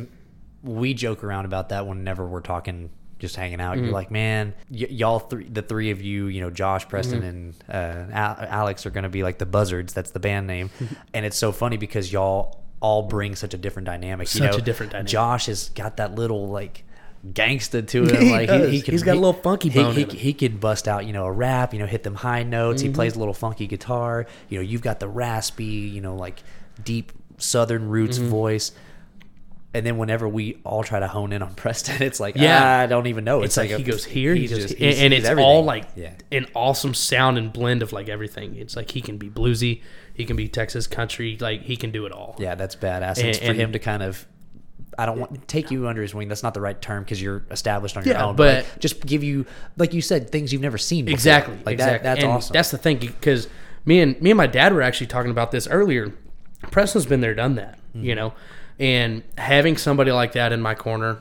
[0.62, 3.76] we joke around about that whenever we're talking, just hanging out.
[3.76, 3.86] Mm-hmm.
[3.86, 7.28] You're like, man, y- y'all three, the three of you, you know, Josh, Preston, Mm-hmm.
[7.28, 9.94] and uh, Al- Alex are going to be like the Buzzards.
[9.94, 10.70] That's the band name,
[11.14, 14.28] and it's so funny because y'all all bring such a different dynamic.
[14.34, 14.58] you Such know?
[14.58, 15.10] a different dynamic.
[15.12, 16.84] Josh has got that little like
[17.32, 18.22] gangsta to him.
[18.22, 20.58] He like he, he can, He's got a little funky he, bone He, he can
[20.58, 22.82] bust out, you know, a rap, you know, hit them high notes.
[22.84, 22.92] Mm-hmm.
[22.92, 24.28] He plays a little funky guitar.
[24.50, 26.44] You know, you've got the raspy, you know, like
[26.84, 28.30] deep southern roots Mm-hmm.
[28.30, 28.72] voice.
[29.76, 32.44] And then whenever we all try to hone in on Preston, it's like, Yeah.
[32.44, 33.42] yeah, I don't even know.
[33.44, 35.46] It's, like, a- he goes here, he just- he's- and it's everything.
[35.46, 36.14] all like yeah.
[36.32, 38.56] an awesome sound and blend of like everything.
[38.56, 39.82] It's like he can be bluesy,
[40.14, 42.36] he can be Texas country, like he can do it all.
[42.40, 43.18] Yeah, that's badass.
[43.18, 44.26] And, And- for and- him to kind of,
[44.98, 46.30] I don't want to take you under his wing.
[46.30, 48.38] That's not the right term because you're established on your Yeah, own.
[48.38, 51.04] but- like, just give you, like you said, things you've never seen.
[51.04, 51.16] Before.
[51.16, 51.58] Exactly.
[51.66, 51.98] Like exactly.
[51.98, 52.04] that.
[52.04, 52.54] That's and awesome.
[52.54, 53.50] That's the thing because
[53.84, 56.14] me and me and my dad were actually talking about this earlier.
[56.72, 57.78] Preston's been there, done that.
[57.90, 58.06] Mm-hmm.
[58.06, 58.34] You know,
[58.80, 61.20] and having somebody like that in my corner,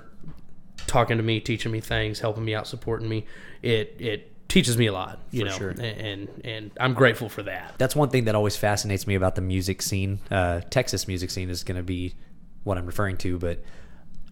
[0.86, 3.26] talking to me, teaching me things, helping me out, supporting me,
[3.62, 5.20] it it teaches me a lot.
[5.30, 5.70] You For know, sure.
[5.70, 7.74] and and I'm grateful for that.
[7.78, 10.20] that's one thing that always fascinates me about the music scene.
[10.30, 12.14] Uh, Texas music scene is going to be
[12.64, 13.62] what I'm referring to, but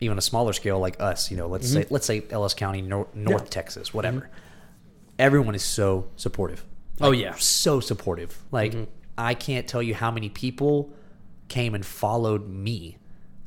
[0.01, 3.09] even a smaller scale like us, you know, let's say let's say Ellis County, Nor-
[3.15, 4.29] North Texas, whatever.
[5.19, 6.65] Everyone is so supportive.
[7.01, 8.37] Oh yeah, so supportive.
[8.51, 8.75] Like
[9.17, 10.93] I can't tell you how many people
[11.49, 12.97] came and followed me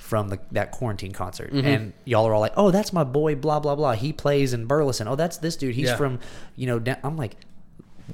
[0.05, 3.59] from the, that quarantine concert, and y'all are all like, "Oh, that's my boy." Blah
[3.59, 3.93] blah blah.
[3.93, 5.07] He plays in Burleson.
[5.07, 5.73] Oh, that's this dude.
[5.73, 5.95] He's Yeah.
[5.97, 6.19] from,
[6.55, 6.77] you know.
[6.79, 7.35] down-" I'm like,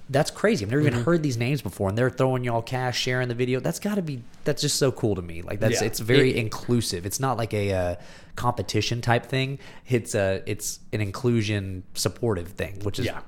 [0.10, 0.64] that's crazy.
[0.64, 3.60] I've never even heard these names before, and they're throwing y'all cash, sharing the video.
[3.60, 4.24] That's got to be.
[4.46, 5.42] That's just so cool to me.
[5.42, 5.88] Like that's Yeah.
[5.88, 7.06] it's very It- inclusive.
[7.06, 7.96] It's not like a uh,
[8.38, 9.60] competition type thing.
[9.90, 13.20] It's a it's an inclusion supportive thing, which is Yeah.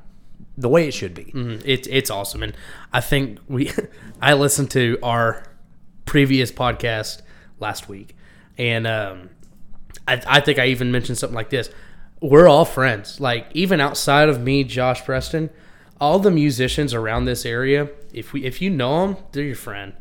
[0.57, 1.25] the way it should be.
[1.25, 1.61] Mhm.
[1.65, 2.55] It's it's awesome, and
[2.93, 3.69] I think we.
[4.21, 5.43] I listened to our
[6.05, 7.21] previous podcast
[7.59, 8.15] last week,
[8.57, 9.29] and um,
[10.07, 11.69] I, I think I even mentioned something like this.
[12.21, 13.19] We're all friends.
[13.19, 15.49] Like even outside of me, Josh Preston,
[15.99, 17.89] all the musicians around this area.
[18.13, 19.93] If we if you know them, they're your friend,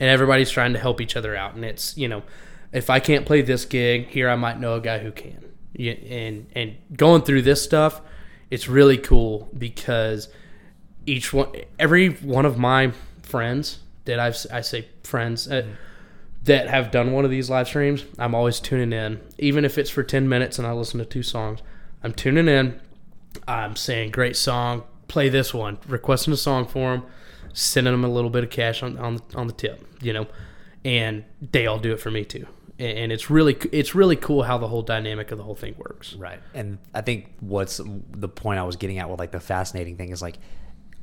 [0.00, 1.54] and everybody's trying to help each other out.
[1.54, 2.22] And it's you know,
[2.72, 5.44] if I can't play this gig here, I might know a guy who can.
[5.78, 8.00] And and going through this stuff,
[8.50, 10.28] it's really cool because
[11.06, 12.92] each one, every one of my
[13.22, 15.66] friends that I've I say friends uh,
[16.48, 19.90] that have done one of these live streams, I'm always tuning in, even if it's
[19.90, 21.60] for ten minutes and I listen to two songs.
[22.02, 22.80] I'm tuning in.
[23.46, 27.04] I'm saying great song, play this one, requesting a song for them,
[27.52, 30.26] sending them a little bit of cash on on, on the tip, you know,
[30.84, 32.46] and they all do it for me too.
[32.78, 36.14] And it's really it's really cool how the whole dynamic of the whole thing works.
[36.14, 36.40] Right.
[36.54, 40.10] And I think what's the point I was getting at with like the fascinating thing
[40.10, 40.38] is like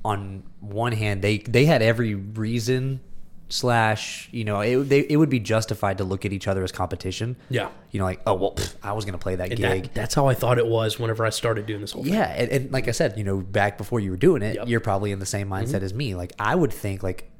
[0.03, 3.01] on one hand they they had every reason
[3.49, 6.71] slash you know it, they, it would be justified to look at each other as
[6.71, 7.69] competition Yeah.
[7.91, 10.15] you know like oh well pff, i was gonna play that And gig that, that's
[10.15, 12.13] how I thought it was whenever I started doing this whole thing.
[12.13, 14.63] yeah and, and like i said you know back before you were doing it Yep.
[14.63, 14.69] Mm-hmm.
[14.71, 17.31] you're probably in the same mindset as me like i would think like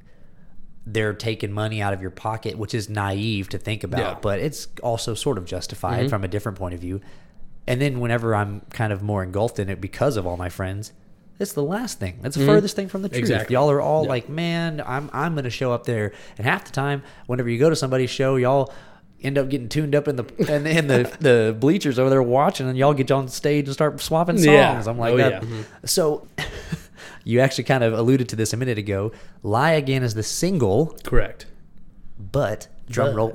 [0.86, 4.12] they're taking money out of your pocket which is naive to think about Yeah.
[4.12, 4.22] Mm-hmm.
[4.22, 7.02] but it's also sort of justified from a different point of view
[7.66, 10.94] and then whenever i'm kind of more engulfed in it because of all my friends
[11.40, 12.20] it's the last thing.
[12.22, 13.24] That's the furthest thing from the truth.
[13.24, 13.34] Mm-hmm.
[13.34, 13.54] Exactly.
[13.56, 14.10] Y'all are all Yeah.
[14.10, 17.70] like, man, I'm I'm gonna show up there, and half the time, whenever you go
[17.70, 18.74] to somebody's show, y'all
[19.22, 22.68] end up getting tuned up in the in, in the the bleachers over there watching,
[22.70, 24.46] and y'all get on stage and start swapping songs.
[24.46, 24.84] Yeah.
[24.88, 25.32] I'm like Oh, that.
[25.44, 25.50] yeah.
[25.50, 25.66] Mhm.
[25.90, 26.28] So,
[27.24, 29.12] you actually kind of alluded to this a minute ago.
[29.44, 31.48] "Lie Again" is the single, Correct.
[32.32, 33.34] but drum roll.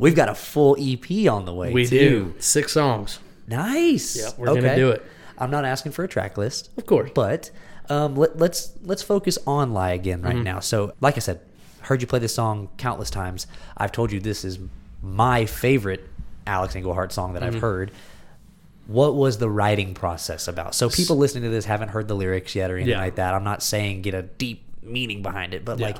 [0.00, 1.72] We've got a full EP on the way.
[1.72, 1.98] We too.
[1.98, 3.20] do six songs.
[3.46, 4.16] Nice.
[4.16, 5.02] Yeah, we're gonna do it.
[5.38, 7.10] I'm not asking for a track list, Of course.
[7.14, 7.50] but
[7.88, 10.26] um, let, let's let's focus on "Lie Again" Mm-hmm.
[10.28, 10.60] right now.
[10.60, 11.40] So, like I said,
[11.82, 13.46] heard you play this song countless times.
[13.76, 14.58] I've told you this is
[15.02, 16.08] my favorite
[16.46, 17.56] Alex Englehart song that Mm-hmm.
[17.56, 17.90] I've heard.
[18.86, 20.74] What was the writing process about?
[20.76, 23.00] So, people listening to this haven't heard the lyrics yet or anything Yeah.
[23.00, 23.34] like that.
[23.34, 25.86] I'm not saying get a deep meaning behind it, but Yeah.
[25.86, 25.96] like.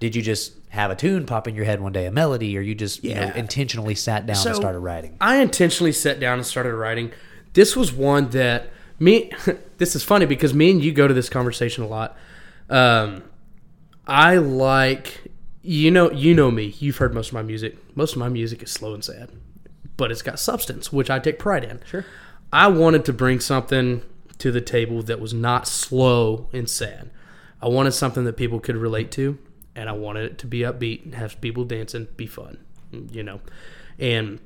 [0.00, 2.62] Did you just have a tune pop in your head one day, a melody, or
[2.62, 5.14] you just you know, intentionally sat down and started writing?
[5.20, 7.12] I intentionally sat down and started writing.
[7.52, 9.32] This was one that me.
[9.78, 12.16] this is funny because me and you go to this conversation a lot.
[12.68, 13.24] Um,
[14.06, 15.22] I like
[15.62, 16.74] you know you know me.
[16.78, 17.76] You've heard most of my music.
[17.96, 19.30] Most of my music is slow and sad,
[19.96, 21.80] but it's got substance, which I take pride in.
[21.86, 22.04] Sure.
[22.52, 24.02] I wanted to bring something
[24.38, 27.10] to the table that was not slow and sad.
[27.62, 29.38] I wanted something that people could relate to,
[29.76, 32.58] and I wanted it to be upbeat, and have people dancing, be fun,
[32.90, 33.40] you know.
[33.98, 34.40] And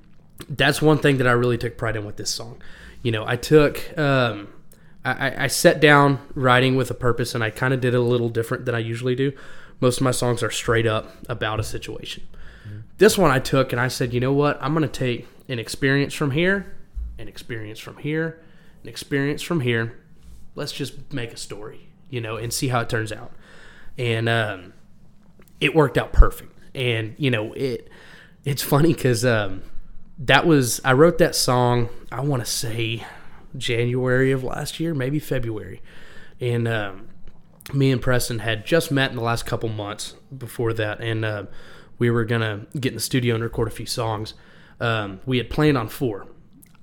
[0.48, 2.60] that's one thing that I really took pride in with this song.
[3.04, 4.48] You know, I took, um,
[5.04, 8.00] I, I sat down writing with a purpose, and I kind of did it a
[8.00, 9.32] little different than I usually do.
[9.78, 12.26] Most of my songs are straight up about a situation.
[12.66, 12.78] Mm-hmm.
[12.96, 14.58] This one I took, and I said, you know what?
[14.62, 16.74] I'm going to take an experience from here,
[17.18, 18.40] an experience from here,
[18.82, 20.00] an experience from here.
[20.54, 23.32] Let's just make a story, you know, and see how it turns out.
[23.98, 24.72] And um,
[25.60, 26.58] it worked out perfect.
[26.74, 27.90] And you know, it
[28.44, 29.62] it's funny because um,
[30.18, 31.88] that was I wrote that song.
[32.12, 33.04] I want to say
[33.56, 35.82] January of last year, maybe February,
[36.40, 37.08] and um,
[37.72, 41.44] me and Preston had just met in the last couple months before that, and uh,
[41.98, 44.34] we were gonna get in the studio and record a few songs.
[44.80, 46.26] Um, we had planned on four.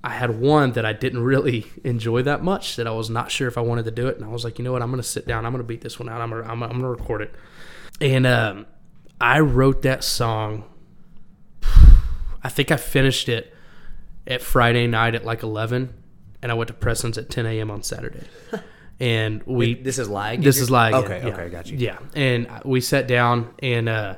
[0.04, 3.48] I had one that I didn't really enjoy that much that I was not sure
[3.48, 5.02] if I wanted to do it, and I was like, you know what, I'm gonna
[5.02, 7.34] sit down, I'm gonna beat this one out, I'm gonna, I'm, I'm gonna record it,
[8.00, 8.66] and um,
[9.20, 10.64] I wrote that song.
[12.42, 13.54] I think I finished it
[14.26, 15.92] at Friday night at like 11,
[16.42, 17.70] and I went to Preston's at 10 a.m.
[17.70, 18.26] on Saturday.
[19.00, 20.44] And we this is live.
[20.44, 20.94] this is live.
[20.94, 21.32] Okay, yeah.
[21.32, 21.76] okay, got you.
[21.76, 24.14] Yeah, and we sat down and uh,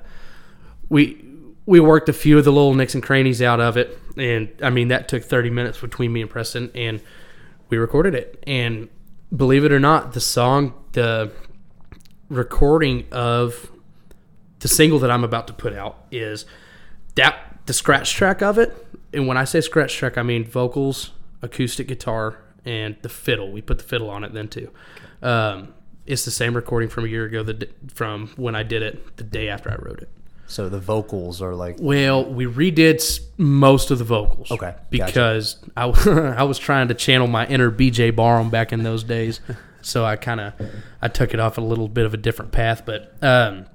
[0.91, 1.25] we
[1.65, 4.69] we worked a few of the little nicks and crannies out of it, and I
[4.69, 7.01] mean that took 30 minutes between me and Preston, and
[7.71, 8.43] we recorded it.
[8.47, 8.91] And
[9.35, 11.33] believe it or not, the song, the
[12.29, 13.71] recording of
[14.59, 16.45] the single that I'm about to put out is
[17.15, 18.75] that the scratch track of it.
[19.13, 23.53] And when I say scratch track, I mean vocals, acoustic guitar, and the fiddle.
[23.53, 24.71] We put the fiddle on it then too.
[25.23, 25.75] Um,
[26.07, 29.25] it's the same recording from a year ago, the, from when I did it the
[29.25, 30.09] day after I wrote it.
[30.47, 33.03] So the vocals are like Well, we redid
[33.39, 34.51] most of the vocals.
[34.51, 35.07] Okay, gotcha.
[35.07, 35.85] Because I,
[36.39, 39.41] I was trying to channel my inner BJ Barham back in those days.
[39.81, 40.53] so I kind of
[41.01, 43.67] I took it off a little bit of a different path, but um,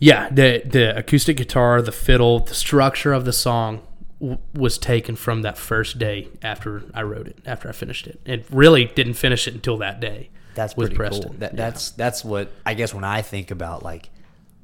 [0.00, 3.82] yeah, the the acoustic guitar, the fiddle, the structure of the song
[4.20, 8.18] w- was taken from that first day after I wrote it, after I finished it,
[8.26, 10.30] and really didn't finish it until that day.
[10.54, 11.28] That's with pretty Preston.
[11.30, 11.38] cool.
[11.38, 11.56] That, Yeah.
[11.56, 14.08] That's that's what I guess when I think about like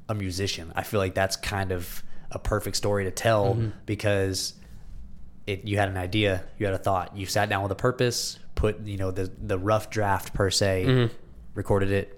[0.09, 3.69] a musician, I feel like that's kind of a perfect story to tell Mm-hmm.
[3.85, 4.53] because
[5.45, 8.37] it you had an idea, you had a thought, you sat down with a purpose,
[8.55, 11.09] put you know the the rough draft per se,
[11.53, 12.16] recorded it,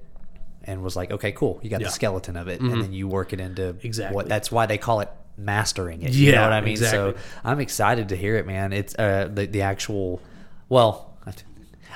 [0.69, 1.81] and was like, okay, cool, you got Mm-hmm.
[1.81, 1.87] Yeah.
[1.87, 1.89] Mm-hmm.
[1.89, 4.15] the skeleton of it, and then you work it into Exactly.
[4.15, 6.11] What that's why they call it mastering it.
[6.13, 6.77] You know Yeah, what I mean?
[6.77, 7.15] So.
[7.43, 8.73] I'm excited to hear it, man.
[8.73, 10.21] It's uh the the actual
[10.69, 11.05] well.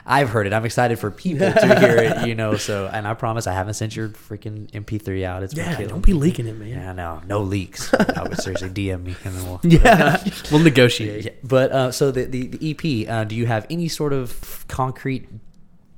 [0.05, 0.53] I've heard it.
[0.53, 2.57] I'm excited for people to hear it, you know.
[2.57, 5.43] So, and I promise I haven't sent your freaking MP3 out.
[5.43, 6.67] It's Yeah, don't be leaking it, man.
[6.67, 7.93] yeah, no, no leaks.
[8.19, 9.61] I would seriously DM me and then we'll.
[9.77, 11.23] Yeah, we'll negotiate.
[11.25, 14.65] Yeah, But uh, so the the, the EP, uh, do you have any sort of
[14.67, 15.29] concrete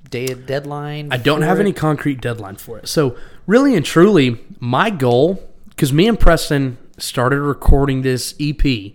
[0.09, 1.11] day deadline?
[1.11, 1.61] I don't have it?
[1.61, 2.87] any concrete deadline for it.
[2.87, 8.93] So, really and truly, my goal, because me and Preston started recording this EP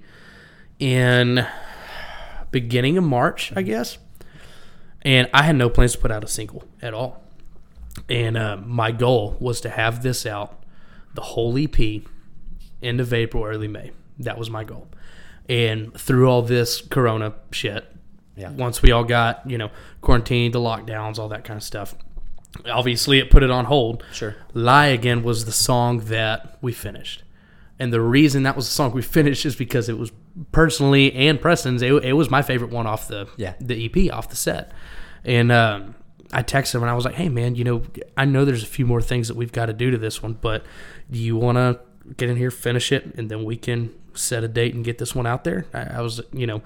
[0.78, 1.46] in
[2.50, 3.98] beginning of March, I guess,
[5.02, 7.22] and I had no plans to put out a single at all.
[8.08, 10.62] And uh, my goal was to have this out,
[11.14, 12.02] the whole EP,
[12.82, 13.92] end of April, early May.
[14.18, 14.88] That was my goal.
[15.48, 17.84] And through all this Corona shit,
[18.36, 18.50] Yeah.
[18.52, 21.94] once we all got you know quarantined, the lockdowns, all that kind of stuff.
[22.70, 24.02] Obviously, it put it on hold.
[24.12, 24.34] Sure.
[24.54, 27.22] "Lie Again" was the song that we finished,
[27.78, 30.10] and the reason that was the song we finished is because it was
[30.52, 31.82] personally and Preston's.
[31.82, 33.54] It, it was my favorite one off the Yeah.
[33.60, 34.72] the EP off the set,
[35.24, 35.94] and um,
[36.32, 37.82] I texted him and I was like, "Hey man, you know,
[38.16, 40.32] I know there's a few more things that we've got to do to this one,
[40.40, 40.64] but
[41.10, 41.78] do you want to
[42.16, 45.14] get in here, finish it, and then we can set a date and get this
[45.14, 46.62] one out there?" I, I was, you know,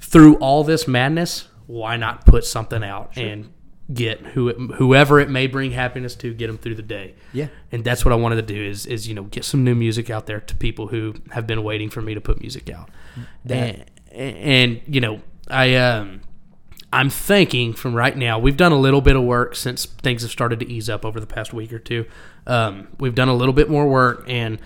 [0.00, 3.52] through all this madness, why not put something out and
[3.92, 7.14] get who it, whoever it may bring happiness to, get them through the day.
[7.32, 7.48] Yeah.
[7.72, 10.10] and that's what I wanted to do is is you know get some new music
[10.10, 12.88] out there to people who have been waiting for me to put music out.
[13.44, 16.20] That- and, and you know I um
[16.92, 20.30] I'm thinking from right now we've done a little bit of work since things have
[20.30, 22.06] started to ease up over the past week or two.
[22.46, 24.60] Um, we've done a little bit more work and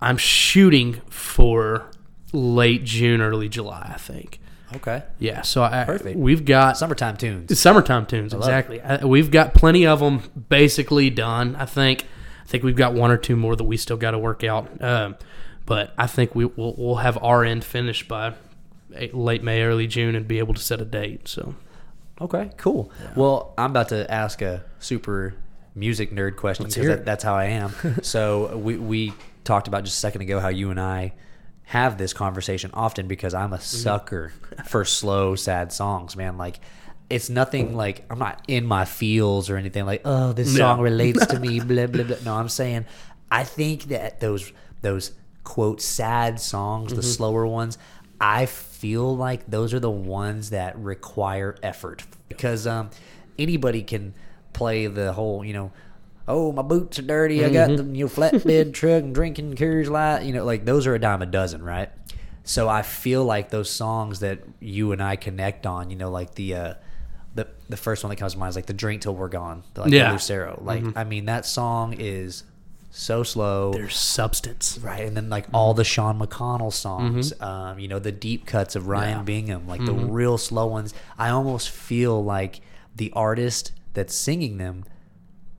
[0.00, 1.90] I'm shooting for
[2.32, 3.90] late June, early July.
[3.94, 4.38] I think.
[4.76, 5.02] Okay.
[5.18, 6.18] Yeah, so I, Perfect.
[6.18, 7.58] we've got Summertime tunes.
[7.58, 8.80] summertime tunes, love exactly.
[8.80, 11.56] I, we've got plenty of them basically done.
[11.56, 12.04] I think.
[12.44, 14.80] I think we've got one or two more that we still got to work out.
[14.80, 15.16] Um,
[15.64, 18.34] but I think we, we'll, we'll have our end finished by
[18.94, 21.26] eh, late May, early June, and be able to set a date.
[21.26, 21.56] So
[22.20, 22.90] Okay, cool.
[23.14, 25.34] Well, I'm about to ask a super
[25.74, 27.74] music nerd question because that, that's how I am.
[28.02, 29.12] so we we
[29.44, 31.12] talked about just a second ago how you and I
[31.66, 34.32] have this conversation often because I'm a sucker
[34.66, 36.38] for slow, sad songs, man.
[36.38, 36.60] Like
[37.10, 41.26] it's nothing like I'm not in my feels or anything like, oh, this song relates
[41.26, 42.16] to me, blah blah blah.
[42.24, 42.86] No, I'm saying
[43.30, 44.52] I think that those
[44.82, 45.12] those
[45.44, 47.78] quote sad songs, the slower ones,
[48.20, 52.04] I feel like those are the ones that require effort.
[52.28, 52.90] Because um,
[53.38, 54.14] anybody can
[54.52, 55.72] play the whole, you know,
[56.28, 59.88] oh my boots are dirty, I got the you know flatbed truck and drinking Coors
[59.88, 61.90] Light, you know, like those are a dime a dozen, right?
[62.44, 66.34] So I feel like those songs that you and I connect on, you know, like
[66.36, 66.74] the uh,
[67.34, 69.62] the the first one that comes to mind is like the drink till we're gone,
[69.74, 70.08] the, like Yeah.
[70.08, 70.60] the Lucero.
[70.64, 72.44] Like I mean that song is
[72.90, 73.72] so slow.
[73.72, 74.78] There's substance.
[74.82, 77.42] Right, and then like all the Sean McConnell songs, Mm-hmm.
[77.44, 80.94] um, you know, the deep cuts of Ryan Bingham, like the real slow ones.
[81.18, 82.60] I almost feel like
[82.94, 84.84] the artist that's singing them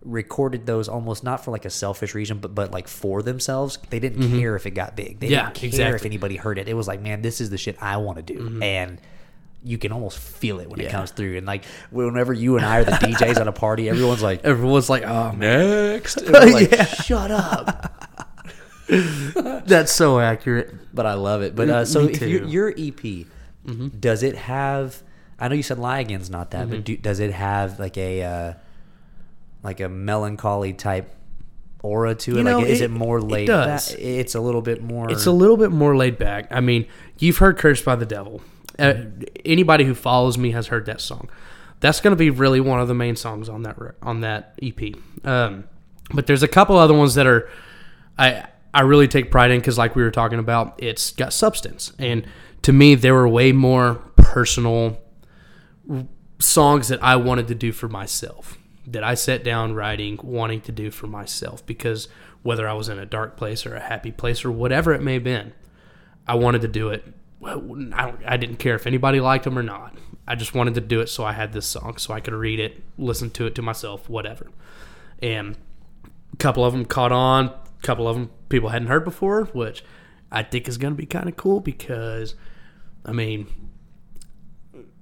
[0.08, 3.78] recorded those almost not for like a selfish reason, but but like for themselves.
[3.90, 5.20] They didn't care if it got big.
[5.20, 5.34] They Mm-hmm.
[5.34, 5.98] Yeah, didn't care if exactly.
[5.98, 6.06] Mm-hmm.
[6.08, 6.68] anybody heard it.
[6.70, 9.00] It was like, man, this is the shit I want to do, and.
[9.64, 12.78] You can almost feel it when it comes through, and like whenever you and I
[12.78, 16.86] are the DJs at a party, everyone's like, Everyone's like, oh "Next," like, Yeah.
[16.86, 17.92] "Shut up!"
[18.88, 20.74] that's so accurate.
[20.94, 21.56] but I love it.
[21.56, 22.42] But uh, so if you.
[22.42, 22.48] Mm-hmm.
[22.50, 25.02] your EP, does it have?
[25.40, 26.72] I know you said "Lie Again's" not that, Mm-hmm.
[26.76, 28.54] but do, does it have like a uh,
[29.68, 31.14] like a melancholy type
[31.84, 32.38] aura to it?
[32.38, 33.90] You know, like, is it- it, more it laid does.
[33.92, 34.00] back?
[34.00, 35.12] It's a little bit more.
[35.12, 36.48] It's a little bit more laid back.
[36.52, 36.88] I mean,
[37.20, 38.42] you've heard "Cursed by the Devil."
[38.80, 38.94] Uh,
[39.46, 41.30] anybody who follows me has heard that song.
[41.80, 44.96] That's going to be really one of the main songs on that on that EP.
[45.24, 45.66] Um,
[46.14, 47.50] but there's a couple other ones that are
[48.18, 51.92] I I really take pride in because, like we were talking about, it's got substance,
[52.00, 52.26] and
[52.64, 54.98] to me, they were way more personal
[56.40, 58.58] songs that I wanted to do for myself.
[58.88, 62.08] That I sat down writing, wanting to do for myself, because
[62.42, 65.16] whether I was in a dark place or a happy place or whatever it may
[65.16, 65.54] have been,
[66.26, 67.14] I wanted to do it.
[67.44, 69.98] I, I didn't care if anybody liked them or not.
[70.28, 72.60] I just wanted to do it so I had this song, so I could read
[72.60, 74.48] it, listen to it to myself, whatever.
[75.22, 75.58] And
[76.34, 77.48] a couple of them caught on.
[77.48, 79.84] A couple of them people hadn't heard before, which
[80.32, 82.36] I think is going to be kind of cool because,
[83.06, 83.48] I mean,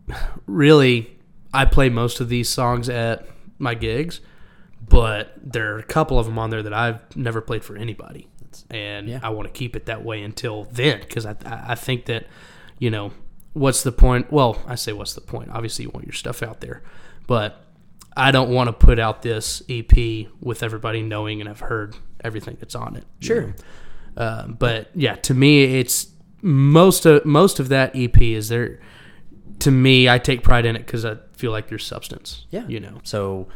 [0.46, 1.18] really,
[1.54, 3.28] I play most of these songs at
[3.60, 4.22] my gigs,
[4.88, 8.28] but there are a couple of them on there that I've never played for anybody,
[8.70, 9.20] and Yeah.
[9.24, 12.28] I want to keep it that way until then because I I think that
[12.80, 13.12] you know
[13.54, 14.32] what's the point?
[14.32, 15.50] Well, I say what's the point?
[15.52, 16.84] Obviously, you want your stuff out there,
[17.28, 17.62] but
[18.18, 22.58] I don't want to put out this EP with everybody knowing and have heard everything
[22.60, 23.04] that's on it.
[23.20, 23.54] Sure.
[24.16, 26.08] Uh, but yeah, to me, it's
[26.42, 28.80] most of most of that EP is there.
[29.60, 32.46] To me, I take pride in it because I feel like there's substance.
[32.50, 32.68] Yeah.
[32.68, 33.00] you know.
[33.04, 33.48] So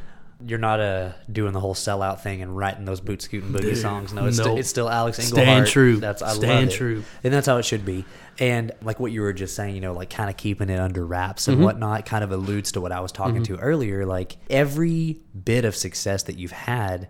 [0.46, 3.78] you're not uh, doing the whole sellout thing and writing those boot scooting boogie Dude,
[3.82, 4.14] songs.
[4.14, 4.46] No, it's, nope.
[4.46, 5.68] still, it's still Alex Staying Englehart.
[5.68, 5.98] true.
[5.98, 6.78] That's I Staying love it.
[6.78, 7.04] true.
[7.24, 8.06] and that's how it should be.
[8.40, 11.06] And like what you were just saying, you know, like kind of keeping it under
[11.06, 11.52] wraps Mm-hmm.
[11.52, 14.06] and whatnot, kind of alludes to what I was talking to earlier.
[14.06, 17.10] Like every bit of success that you've had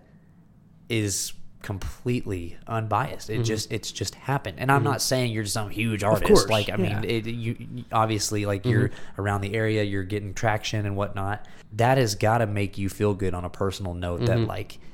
[0.88, 3.30] is completely unbiased.
[3.30, 3.42] It mm-hmm.
[3.44, 4.58] just it's just happened.
[4.58, 4.92] And I'm mm-hmm.
[4.92, 6.24] not saying you're some huge artist.
[6.24, 6.34] Mm-hmm.
[6.34, 7.00] course, like I yeah.
[7.00, 9.20] mean, it, you obviously like you're mm-hmm.
[9.20, 11.46] around the area, you're getting traction and whatnot.
[11.74, 14.26] That has got to make you feel good on a personal note.
[14.26, 14.74] That like.
[14.74, 14.86] I-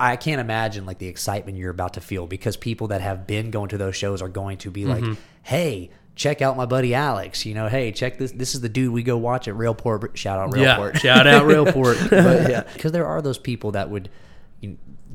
[0.00, 3.50] I can't imagine like the excitement you're about to feel because people that have been
[3.50, 5.04] going to those shows are going to be like,
[5.42, 7.46] "Hey, check out my buddy Alex.
[7.46, 8.32] You know, hey, check this.
[8.32, 10.16] This is the dude we go watch at Railport.
[10.16, 10.94] Shout out Railport.
[10.94, 12.10] Yeah, shout out Railport.
[12.10, 14.10] but yeah, because there are those people that would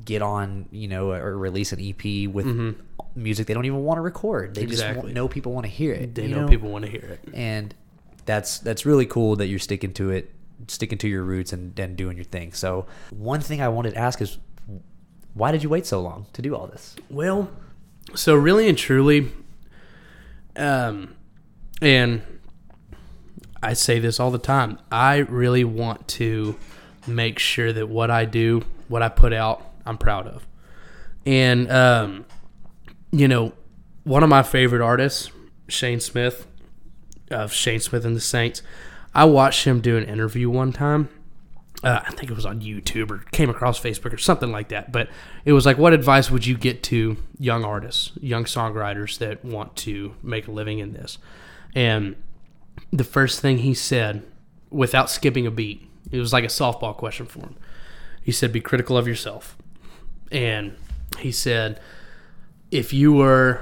[0.06, 2.76] get on, you know, or release an EP with
[3.16, 4.56] music they don't even want to record.
[4.56, 4.90] They just Mm-hmm.
[4.90, 5.04] Exactly.
[5.04, 6.16] want, know people want to hear it.
[6.16, 7.20] they you know, people want to hear it.
[7.34, 7.74] and
[8.26, 10.32] that's that's really cool that you're sticking to it,
[10.68, 12.54] sticking to your roots and, and doing your thing.
[12.54, 14.38] So one thing I wanted to ask is,
[15.34, 16.96] why did you wait so long to do all this?
[17.10, 17.50] Well,
[18.16, 19.32] so really and truly,
[20.56, 21.16] um,
[21.82, 22.22] and
[23.62, 24.80] I say this all the time.
[24.92, 26.56] I really want to
[27.08, 30.46] make sure that what I do, what I put out, I'm proud of.
[31.26, 32.26] And um,
[33.12, 33.54] you know,
[34.04, 35.32] one of my favorite artists,
[35.68, 36.48] Shane Smith,
[37.32, 38.62] of Shane Smith and the Saints.
[39.14, 41.10] I watched him do an interview one time.
[41.84, 44.92] Uh, I think it was on YouTube or came across Facebook or something like that.
[44.92, 45.10] But
[45.44, 49.76] it was like, what advice would you get to young artists, young songwriters that want
[49.78, 51.18] to make a living in this?
[51.76, 52.16] And
[52.92, 54.24] the first thing he said,
[54.70, 57.56] without skipping a beat, it was like a softball question for him.
[58.24, 59.58] He said, "Be critical of yourself."
[60.32, 60.76] And
[61.20, 61.80] he said,
[62.72, 63.62] "If you were,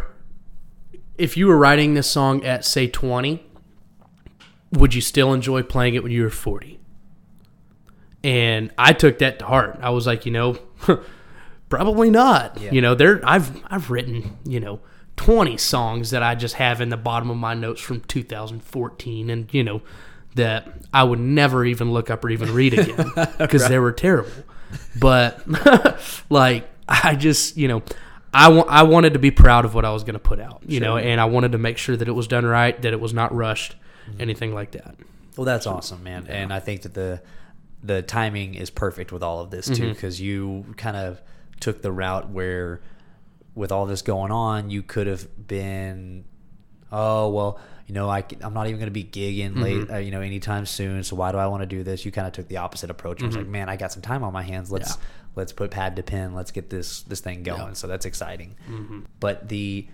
[1.17, 3.43] if you were writing this song at say 20,
[4.71, 6.79] would you still enjoy playing it when you were 40?"
[8.23, 9.79] And I took that to heart.
[9.81, 10.59] I was like, you know,
[11.69, 12.59] probably not.
[12.61, 12.71] Yeah.
[12.71, 14.79] You know, there I've I've written, you know,
[15.17, 19.53] 20 songs that I just have in the bottom of my notes from 2014 and,
[19.53, 19.81] you know,
[20.35, 24.31] that I would never even look up or even read again because they were terrible.
[24.99, 25.45] But
[26.29, 27.83] like I just you know.
[28.33, 30.61] I, wa- I wanted to be proud of what I was going to put out,
[30.65, 33.01] you know, and I wanted to make sure that it was done right, that it
[33.01, 33.75] was not rushed,
[34.09, 34.21] mm-hmm.
[34.21, 34.95] anything like that.
[35.35, 36.27] Well, that's awesome, man.
[36.27, 37.21] And I think that the
[37.83, 39.89] the timing is perfect with all of this too, mm-hmm.
[39.89, 41.21] because you kind of
[41.59, 42.81] took the route where,
[43.55, 46.25] with all this going on, you could have been,
[46.91, 47.59] oh well,
[47.91, 49.93] you know, I am not even going to be gigging late, mm-hmm.
[49.93, 51.03] uh, you know, anytime soon.
[51.03, 52.05] So why do I want to do this?
[52.05, 53.19] You kind of took the opposite approach.
[53.19, 53.51] and was like, mm-hmm.
[53.51, 54.71] man, I got some time on my hands.
[54.71, 55.03] Let's Yeah.
[55.35, 56.33] let's put pad to pen.
[56.33, 57.75] Let's get this this thing going.
[57.75, 58.55] So that's exciting.
[58.69, 58.99] Mm-hmm.
[59.19, 59.89] But the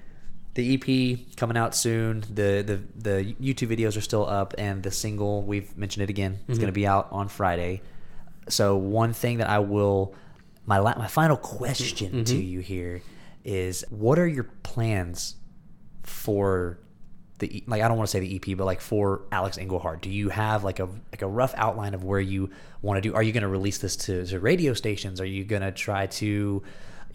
[0.53, 2.21] the EP coming out soon.
[2.21, 6.37] The, the the YouTube videos are still up, and the single we've mentioned it again.
[6.47, 7.81] It's going to be out on Friday.
[8.47, 10.13] So one thing that I will
[10.67, 13.01] my la- my final question to you here
[13.43, 15.33] is what are your plans
[16.03, 16.77] for
[17.39, 20.09] the like I don't want to say the EP, but like for Alex Englehart, do
[20.09, 22.49] you have like a like a rough outline of where you
[22.81, 23.15] want to do?
[23.15, 25.21] Are you going to release this to, to radio stations?
[25.21, 26.63] Are you going to try to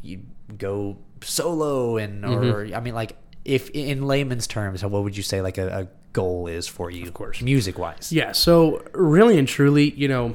[0.03, 0.21] you
[0.59, 5.43] go solo and or I mean like if in layman's terms, what would you say
[5.43, 7.05] like a, a goal is for you?
[7.05, 7.41] Of course.
[7.41, 8.13] music wise.
[8.13, 10.35] Yeah, so really and truly, you know,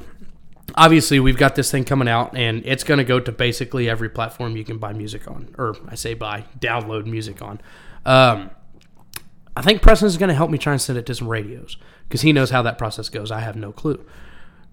[0.74, 4.10] obviously we've got this thing coming out and it's going to go to basically every
[4.10, 7.60] platform you can buy music on, or I say buy, download music on.
[8.04, 8.50] Um,
[9.58, 12.20] I think Preston's going to help me try and send it to some radios because
[12.20, 13.32] he knows how that process goes.
[13.32, 14.04] I have no clue.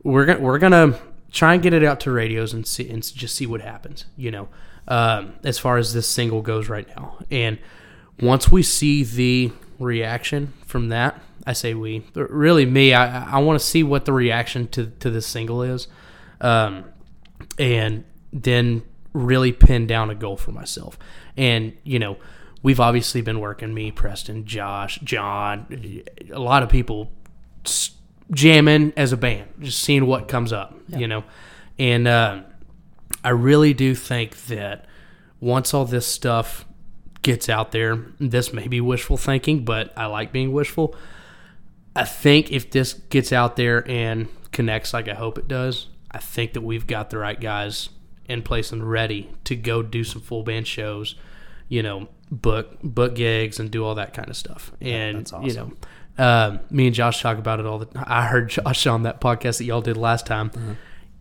[0.04, 1.00] We're gonna we're gonna
[1.32, 4.06] try and get it out to radios and see and just see what happens.
[4.16, 4.50] You know,
[4.88, 7.58] um, as far as this single goes right now, and
[8.20, 13.60] once we see the reaction from that, I say we, really me, I, I want
[13.60, 15.88] to see what the reaction to, to this single is.
[16.42, 16.86] Um,
[17.58, 18.84] and then
[19.14, 20.98] really pin down a goal for myself.
[21.38, 22.18] And, you know,
[22.66, 25.68] we've obviously been working, me, Preston, Josh, John,
[26.32, 27.12] a lot of people
[28.32, 31.24] jamming as a band, just seeing what comes up, you know.
[31.78, 32.42] And uh,
[33.24, 34.88] I really do think that
[35.40, 36.66] once all this stuff
[37.22, 40.96] gets out there, this may be wishful thinking, but I like being wishful.
[41.96, 46.18] I think if this gets out there and connects like I hope it does, I
[46.18, 47.90] think that we've got the right guys
[48.28, 51.14] in place and ready to go do some full band shows,
[51.70, 54.72] you know, book book gigs and do all that kind of stuff.
[54.82, 55.72] And that's you know,
[56.18, 59.58] um, me and Josh talk about it all the I heard Josh on that podcast
[59.60, 60.52] that y'all did last time.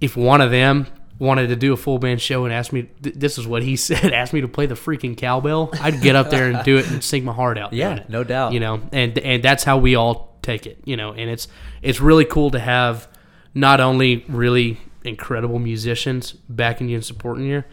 [0.01, 0.87] If one of them
[1.19, 3.77] wanted to do a full band show and asked me, th- this is what he
[3.89, 6.91] said, asked me to play the freaking cowbell, I'd get up there and do it
[6.91, 7.73] and sing my heart out.
[7.73, 8.53] Yeah, it no doubt.
[8.53, 11.49] you know and and that's how we all take it you know and it's
[11.81, 13.09] it's really cool to have
[13.55, 17.65] not only really incredible musicians backing you and supporting you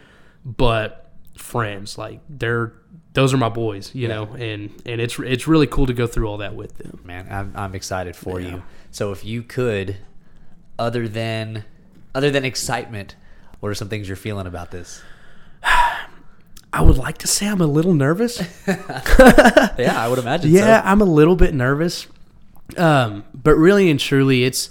[0.45, 2.71] but friends like they're
[3.13, 6.27] those are my boys you know and and it's it's really cool to go through
[6.29, 8.49] all that with them man i'm, I'm excited for Yeah.
[8.49, 9.97] you so if you could
[10.79, 11.65] other than
[12.15, 13.15] other than excitement
[13.59, 15.01] what are some things you're feeling about this
[15.63, 21.01] i would like to say i'm a little nervous yeah i would imagine yeah i'm
[21.01, 22.07] a little bit nervous
[22.77, 24.69] um but really and truly it's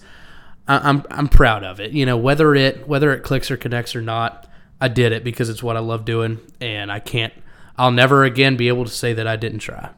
[0.69, 1.91] I- I'm I'm proud of it.
[1.91, 4.47] You know, whether it whether it clicks or connects or not,
[4.81, 7.33] I did it because it's what I love doing, and I can't.
[7.81, 9.89] I'll never again be able to say that I didn't try.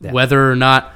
[0.00, 0.92] Whether or not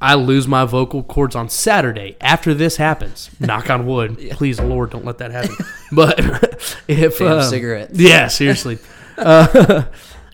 [0.00, 4.16] I lose my vocal cords on Saturday after this happens, knock on wood.
[4.30, 5.56] Please, Lord, don't let that happen.
[5.90, 6.18] But
[6.88, 7.98] if Damn um, cigarettes.
[7.98, 8.78] yeah, seriously.
[9.18, 9.84] uh,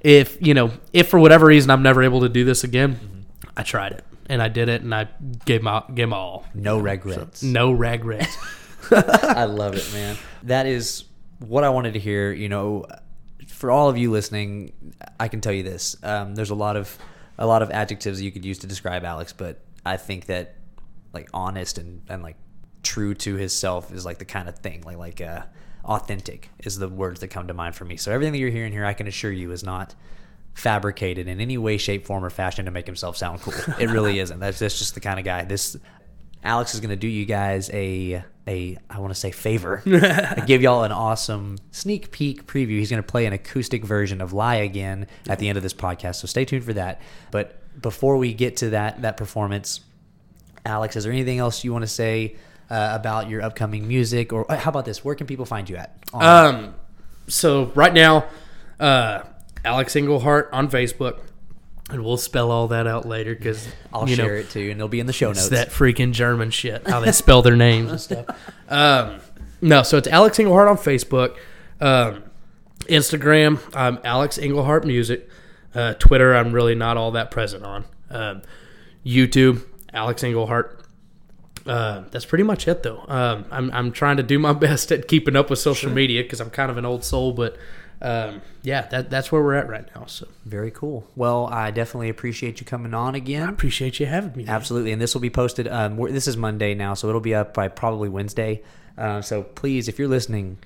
[0.03, 3.25] if you know, if for whatever reason I'm never able to do this again,
[3.57, 5.09] I tried it and I did it, and I
[5.47, 6.45] gave my gave my all.
[6.55, 8.37] no regrets No regrets.
[8.91, 10.17] I love it, man.
[10.43, 11.05] That is
[11.39, 12.33] what I wanted to hear.
[12.33, 12.87] You know,
[13.59, 14.73] for all of you listening,
[15.19, 16.97] I can tell you this: um, there's a lot of
[17.39, 20.55] a lot of adjectives you could use to describe Alex, but I think that
[21.13, 22.37] like honest and and like
[22.85, 25.43] true to himself is like the kind of thing like like uh,
[25.85, 27.97] authentic is the words that come to mind for me.
[27.97, 29.97] So everything that you're hearing here, I can assure you, is not
[30.55, 33.55] fabricated in any way, shape, form, or fashion to make himself sound cool.
[33.81, 34.39] It really isn't.
[34.39, 35.45] That's, that's just the kind of guy.
[35.45, 35.77] This
[36.45, 39.83] Alex is going to do you guys a a I want to say favor.
[39.87, 42.79] I give y'all an awesome sneak peek preview.
[42.79, 45.75] He's going to play an acoustic version of "Lie Again" at the end of this
[45.75, 47.01] podcast, so stay tuned for that.
[47.31, 49.81] But before we get to that that performance,
[50.65, 52.37] Alex, is there anything else you want to say
[52.71, 55.05] uh, about your upcoming music, or uh, how about this?
[55.05, 55.97] Where can people find you at?
[56.13, 56.75] Um,
[57.29, 58.27] so right now,
[58.81, 59.23] uh,
[59.65, 61.19] Alex Englehart on Facebook,
[61.91, 64.73] and we'll spell all that out later because I'll you share know, it too, and
[64.73, 65.51] it'll be in the show It's notes.
[65.51, 68.27] that freaking German shit, how they spell their names and stuff.
[68.71, 69.21] Um,
[69.63, 71.39] no, so it's Alex Englehart on Facebook,
[71.81, 72.23] um,
[72.81, 73.59] Instagram.
[73.75, 75.27] I'm Alex Englehart Music.
[75.75, 77.85] Uh, Twitter, I'm really not all that present on.
[78.11, 78.43] Um,
[79.07, 79.65] YouTube,
[79.95, 80.85] Alex Englehart.
[81.67, 83.05] Uh, that's pretty much it, though.
[83.09, 86.41] Um, I'm I'm trying to do my best at keeping up with social media because
[86.41, 87.57] I'm kind of an old soul, but
[88.01, 90.07] um, yeah, that that's where we're at right now.
[90.07, 91.07] So Very cool.
[91.17, 93.43] Well, I definitely appreciate you coming on again.
[93.43, 94.45] I appreciate you having me.
[94.45, 94.55] man.
[94.55, 95.67] Absolutely, and this will be posted.
[95.67, 98.63] Um, we're, this is Monday now, so it'll be up by probably Wednesday.
[98.97, 100.59] Uh, so please, if you're listening,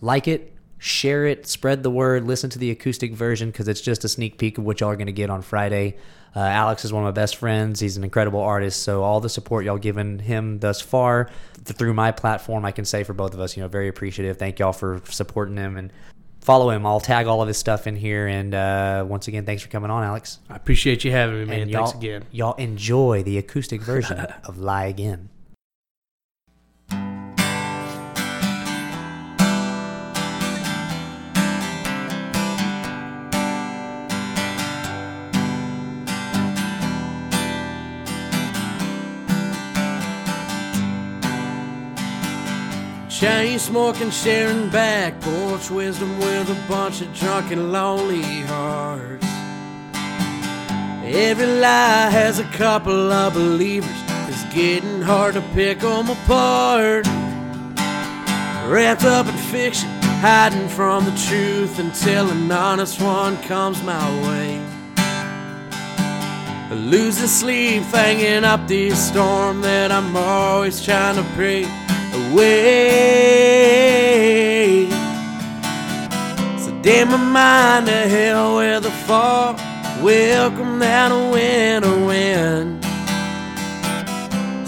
[0.00, 4.04] like it, share it, spread the word, listen to the acoustic version because it's just
[4.04, 5.96] a sneak peek of what y'all are going to get on Friday.
[6.36, 7.80] Uh, Alex is one of my best friends.
[7.80, 8.82] He's an incredible artist.
[8.82, 11.30] So all the support y'all given him thus far
[11.64, 14.36] th- through my platform, I can say for both of us, you know, very appreciative.
[14.36, 15.92] Thank y'all for supporting him and
[16.40, 16.86] follow him.
[16.86, 18.26] I'll tag all of his stuff in here.
[18.26, 20.38] And uh, once again, thanks for coming on, Alex.
[20.48, 21.60] I appreciate you having me, man.
[21.62, 22.24] And Thanks again.
[22.30, 25.28] Y'all enjoy the acoustic version of Lie Again.
[43.18, 49.26] Chain smoking, sharing back porch wisdom with a bunch of drunken, lonely hearts.
[51.02, 53.90] Every lie has a couple of believers.
[54.28, 57.08] It's getting hard to pick 'em apart.
[58.68, 59.88] Wrapped up in fiction,
[60.20, 64.60] hiding from the truth until an honest one comes my way.
[66.70, 71.66] I lose the sleep, thinking up this storm that I'm always trying to pray
[72.12, 73.88] away.
[76.58, 79.54] So damn my mind to hell with the fall.
[80.02, 82.84] Welcome that winter wind.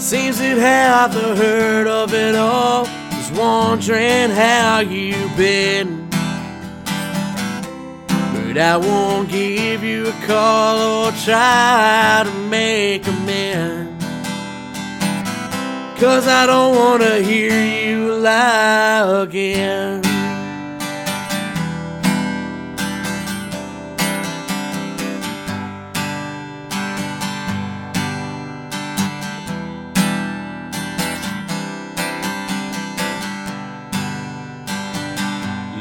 [0.01, 6.09] Seems that half the hurt of it all is wondering how you've been.
[8.51, 13.90] But I won't give you a call or try to make amends.
[16.01, 20.01] Cause I don't wanna hear you lie again.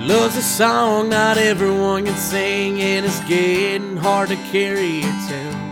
[0.06, 5.69] Love's a song not everyone can sing, and it's getting hard to carry it tune.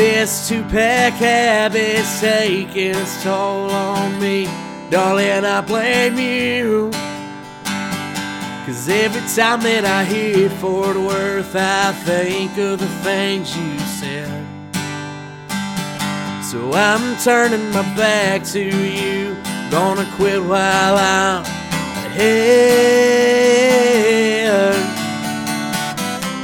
[0.00, 4.48] This two pack habit's taking its toll on me.
[4.88, 6.90] Darling, I blame you.
[8.64, 14.46] Cause every time that I hear Fort Worth, I think of the things you said.
[16.44, 19.36] So I'm turning my back to you.
[19.70, 21.44] Gonna quit while I'm
[22.06, 22.40] ahead.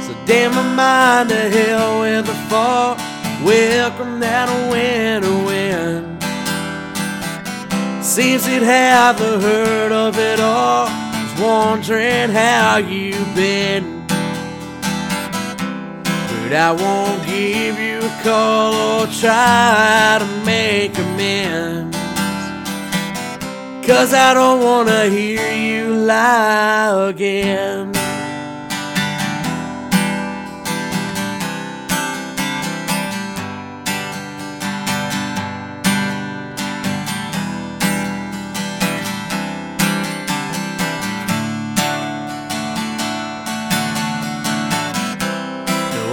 [0.05, 3.06] So damn my mind to hell with the fall.
[3.47, 6.21] Welcome that winter wind.
[8.03, 10.87] Seems it have the hurt of it all.
[10.87, 14.05] Just wondering how you've been.
[16.43, 21.95] But I won't give you a call or try to make amends.
[23.87, 27.96] Cause I don't wanna hear you lie again.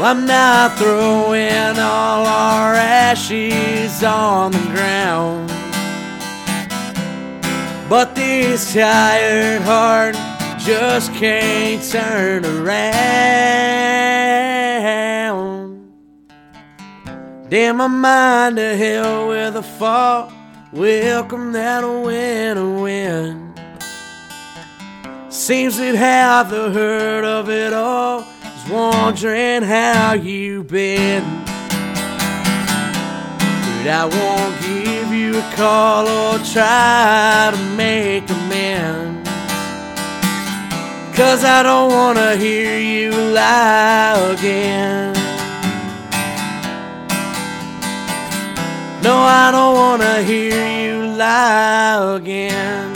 [0.07, 5.49] I'm not throwing all our ashes on the ground.
[7.89, 10.15] But this tired heart
[10.59, 12.85] just can't turn around.
[17.49, 20.31] Damn my mind to hell with a fall.
[20.71, 23.59] Welcome that winter wind.
[25.31, 28.34] Seems that half the hurt of it all
[28.71, 31.23] wondering how you've been.
[33.77, 39.29] But I won't give you a call or try to make amends.
[41.17, 45.15] Cause I don't wanna hear you lie again.
[49.03, 52.94] No, I don't wanna hear you lie again.